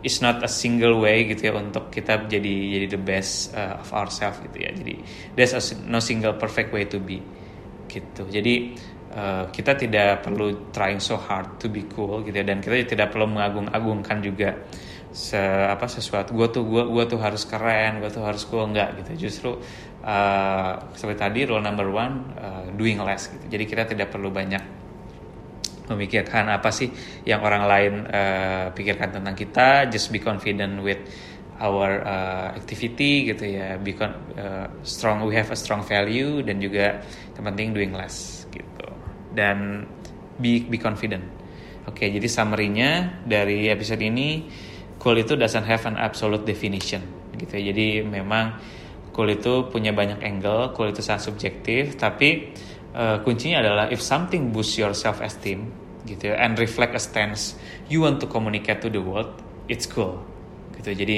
is 0.05 0.21
not 0.21 0.43
a 0.45 0.51
single 0.51 1.01
way 1.01 1.25
gitu 1.25 1.49
ya 1.49 1.53
untuk 1.57 1.89
kita 1.89 2.29
jadi 2.29 2.53
jadi 2.77 2.88
the 2.93 3.01
best 3.01 3.49
uh, 3.57 3.81
of 3.81 3.89
ourselves 3.95 4.38
gitu 4.43 4.67
ya. 4.67 4.69
Jadi 4.75 4.99
there's 5.39 5.55
a, 5.55 5.62
no 5.88 6.03
single 6.03 6.36
perfect 6.36 6.75
way 6.75 6.86
to 6.86 6.99
be 6.99 7.23
gitu. 7.88 8.28
Jadi 8.28 8.76
uh, 9.15 9.50
kita 9.50 9.73
tidak 9.80 10.23
perlu 10.28 10.69
trying 10.69 11.02
so 11.02 11.17
hard 11.17 11.58
to 11.58 11.71
be 11.71 11.88
cool 11.91 12.21
gitu 12.21 12.36
ya. 12.38 12.45
Dan 12.45 12.60
kita 12.60 12.84
tidak 12.86 13.15
perlu 13.15 13.28
mengagung-agungkan 13.32 14.21
juga 14.21 14.54
se 15.12 15.39
apa 15.67 15.88
sesuatu. 15.89 16.36
Gue 16.36 16.47
tuh 16.52 16.67
gue 16.67 16.84
gue 16.86 17.04
tuh 17.08 17.19
harus 17.19 17.47
keren 17.47 18.04
gue 18.04 18.12
tuh 18.12 18.23
harus 18.23 18.43
cool. 18.45 18.67
Enggak 18.69 19.00
gitu. 19.02 19.28
Justru 19.28 19.58
uh, 20.04 20.71
seperti 20.93 21.19
tadi 21.19 21.39
rule 21.47 21.63
number 21.63 21.88
one 21.89 22.15
uh, 22.38 22.65
doing 22.76 23.02
less 23.02 23.32
gitu. 23.32 23.47
Jadi 23.47 23.63
kita 23.65 23.84
tidak 23.88 24.13
perlu 24.13 24.30
banyak 24.30 24.78
memikirkan 25.88 26.52
apa 26.52 26.67
sih 26.67 26.91
yang 27.23 27.39
orang 27.39 27.63
lain 27.63 27.93
uh, 28.12 28.76
pikirkan 28.76 29.19
tentang 29.19 29.36
kita. 29.36 29.88
Just 29.88 30.12
be 30.12 30.19
confident 30.19 30.84
with 30.84 31.00
our 31.58 32.06
uh, 32.06 32.48
activity 32.54 33.34
gitu 33.34 33.58
ya 33.58 33.82
be 33.82 33.98
con 33.98 34.13
uh, 34.38 34.70
strong 34.86 35.26
we 35.26 35.34
have 35.34 35.50
a 35.50 35.58
strong 35.58 35.82
value 35.82 36.46
dan 36.46 36.62
juga 36.62 37.02
yang 37.34 37.43
penting 37.54 37.67
doing 37.74 37.91
less 37.93 38.46
gitu 38.54 38.88
dan 39.34 39.89
be 40.38 40.62
be 40.70 40.78
confident 40.78 41.26
oke 41.89 41.98
okay, 41.98 42.13
jadi 42.13 42.28
summary-nya 42.30 43.24
dari 43.26 43.70
episode 43.74 44.02
ini 44.06 44.46
cool 45.02 45.17
itu 45.17 45.38
doesn't 45.38 45.65
have 45.65 45.86
an 45.88 45.96
absolute 45.96 46.43
definition 46.43 47.02
gitu 47.38 47.54
ya. 47.58 47.72
Jadi 47.72 47.88
memang 48.04 48.58
cool 49.13 49.30
itu 49.32 49.70
punya 49.70 49.93
banyak 49.93 50.22
angle, 50.22 50.74
cool 50.74 50.91
itu 50.91 51.02
sangat 51.06 51.30
subjektif, 51.30 51.98
tapi 51.98 52.54
uh, 52.93 53.22
kuncinya 53.22 53.62
adalah 53.62 53.86
if 53.93 54.02
something 54.02 54.50
boosts 54.54 54.78
your 54.78 54.93
self 54.93 55.22
esteem 55.22 55.70
gitu 56.08 56.32
ya 56.32 56.39
and 56.39 56.56
reflect 56.56 56.96
a 56.96 57.02
stance 57.04 57.60
you 57.91 58.00
want 58.00 58.15
to 58.20 58.28
communicate 58.28 58.82
to 58.82 58.89
the 58.89 59.02
world, 59.02 59.32
it's 59.70 59.86
cool. 59.86 60.22
Gitu. 60.78 60.94
Jadi 60.94 61.18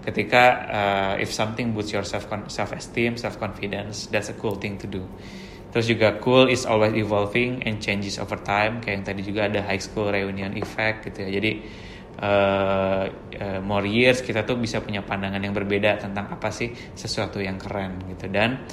ketika 0.00 0.44
uh, 0.70 1.14
if 1.22 1.34
something 1.34 1.76
boosts 1.76 1.92
your 1.92 2.06
self 2.06 2.30
self 2.48 2.70
esteem, 2.72 3.18
self 3.18 3.36
confidence, 3.36 4.08
that's 4.08 4.30
a 4.30 4.36
cool 4.38 4.56
thing 4.56 4.78
to 4.78 4.86
do. 4.86 5.04
Terus 5.70 5.86
juga 5.86 6.18
cool 6.18 6.50
is 6.50 6.66
always 6.66 6.94
evolving 6.98 7.62
and 7.62 7.78
changes 7.78 8.18
over 8.18 8.38
time. 8.42 8.82
Kayak 8.82 8.94
yang 8.94 9.04
tadi 9.06 9.20
juga 9.22 9.40
ada 9.46 9.60
high 9.62 9.78
school 9.78 10.10
reunion 10.10 10.54
effect 10.58 11.06
gitu 11.06 11.26
ya. 11.26 11.30
Jadi 11.38 11.52
uh, 12.20 13.04
uh, 13.10 13.60
more 13.64 13.86
years 13.88 14.20
kita 14.20 14.44
tuh 14.44 14.60
bisa 14.60 14.82
punya 14.84 15.00
pandangan 15.02 15.40
yang 15.40 15.56
berbeda 15.56 16.02
tentang 16.02 16.28
apa 16.30 16.52
sih 16.52 16.70
sesuatu 16.92 17.40
yang 17.40 17.56
keren 17.56 18.02
gitu 18.12 18.28
dan 18.28 18.66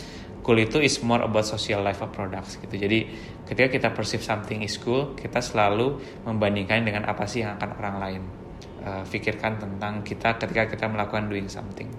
cool 0.44 0.60
itu 0.60 0.80
is 0.80 1.00
more 1.04 1.24
about 1.24 1.48
social 1.48 1.84
life 1.84 2.00
of 2.04 2.12
products 2.12 2.60
gitu 2.60 2.76
jadi 2.76 3.08
ketika 3.48 3.68
kita 3.72 3.90
perceive 3.96 4.24
something 4.24 4.64
is 4.64 4.76
cool 4.80 5.16
kita 5.16 5.40
selalu 5.44 6.00
membandingkan 6.24 6.84
dengan 6.84 7.04
apa 7.08 7.28
sih 7.28 7.44
yang 7.44 7.56
akan 7.60 7.70
orang 7.80 7.96
lain 8.00 8.24
uh, 8.88 9.56
tentang 9.60 10.00
kita 10.08 10.40
ketika 10.40 10.64
kita 10.72 10.86
melakukan 10.88 11.28
doing 11.28 11.52
something 11.52 11.92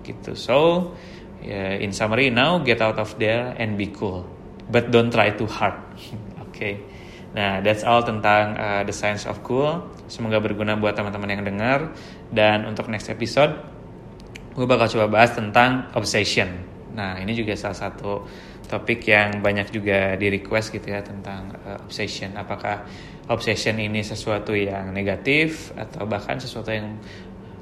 gitu 0.00 0.32
so 0.32 0.90
yeah, 1.44 1.76
in 1.76 1.92
summary 1.92 2.32
now 2.32 2.56
get 2.64 2.80
out 2.80 2.96
of 2.96 3.12
there 3.20 3.52
and 3.60 3.76
be 3.76 3.92
cool 3.92 4.24
but 4.72 4.88
don't 4.88 5.12
try 5.12 5.28
too 5.28 5.46
hard 5.46 5.76
oke 6.42 6.48
okay. 6.48 6.80
Nah, 7.32 7.64
that's 7.64 7.80
all 7.80 8.04
tentang 8.04 8.60
uh, 8.60 8.82
the 8.84 8.92
science 8.92 9.24
of 9.24 9.40
cool. 9.40 9.88
Semoga 10.04 10.36
berguna 10.36 10.76
buat 10.76 10.92
teman-teman 10.92 11.32
yang 11.32 11.44
dengar. 11.48 11.96
Dan 12.28 12.68
untuk 12.68 12.92
next 12.92 13.08
episode, 13.08 13.56
gue 14.52 14.66
bakal 14.68 14.84
coba 14.92 15.08
bahas 15.08 15.32
tentang 15.32 15.88
obsession. 15.96 16.68
Nah, 16.92 17.16
ini 17.16 17.32
juga 17.32 17.56
salah 17.56 17.88
satu 17.88 18.28
topik 18.72 19.04
yang 19.04 19.44
banyak 19.44 19.68
juga 19.68 20.16
di 20.16 20.32
request 20.32 20.72
gitu 20.72 20.88
ya 20.96 21.04
tentang 21.04 21.52
uh, 21.68 21.84
obsession. 21.84 22.32
Apakah 22.40 22.88
obsession 23.28 23.76
ini 23.76 24.00
sesuatu 24.00 24.56
yang 24.56 24.96
negatif 24.96 25.76
atau 25.76 26.08
bahkan 26.08 26.40
sesuatu 26.40 26.72
yang 26.72 26.96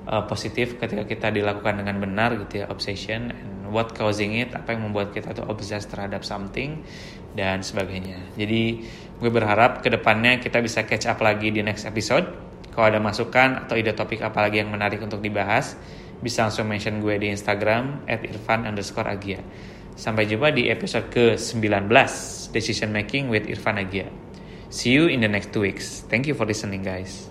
uh, 0.07 0.23
positif 0.31 0.79
ketika 0.79 1.03
kita 1.03 1.29
dilakukan 1.35 1.83
dengan 1.83 1.99
benar 1.99 2.38
gitu 2.46 2.62
ya 2.62 2.70
obsession 2.70 3.35
and 3.35 3.75
what 3.75 3.90
causing 3.94 4.38
it 4.38 4.55
apa 4.55 4.75
yang 4.75 4.87
membuat 4.87 5.11
kita 5.11 5.35
tuh 5.35 5.46
obsessed 5.51 5.90
terhadap 5.90 6.23
something 6.23 6.87
dan 7.35 7.62
sebagainya. 7.62 8.18
Jadi 8.38 8.87
gue 9.18 9.31
berharap 9.31 9.83
ke 9.83 9.90
depannya 9.90 10.38
kita 10.38 10.62
bisa 10.62 10.87
catch 10.87 11.11
up 11.11 11.18
lagi 11.23 11.51
di 11.51 11.62
next 11.62 11.87
episode. 11.87 12.27
Kalau 12.70 12.87
ada 12.87 13.03
masukan 13.03 13.66
atau 13.66 13.75
ide 13.75 13.94
topik 13.99 14.23
apa 14.23 14.46
lagi 14.46 14.62
yang 14.62 14.70
menarik 14.70 15.03
untuk 15.03 15.18
dibahas, 15.18 15.75
bisa 16.23 16.46
langsung 16.46 16.70
mention 16.70 17.03
gue 17.03 17.18
di 17.18 17.35
Instagram 17.35 18.07
at 18.07 18.23
irfan 18.23 18.62
underscore 18.62 19.11
agia. 19.11 19.42
Sampai 20.01 20.25
jumpa 20.25 20.49
di 20.49 20.73
episode 20.73 21.13
ke-19 21.13 21.93
Decision 22.57 22.89
Making 22.89 23.29
with 23.29 23.45
Irfan 23.45 23.77
Agia. 23.77 24.09
See 24.73 24.97
you 24.97 25.13
in 25.13 25.21
the 25.21 25.29
next 25.29 25.53
two 25.53 25.61
weeks. 25.61 26.09
Thank 26.09 26.25
you 26.25 26.33
for 26.33 26.49
listening 26.49 26.81
guys. 26.81 27.29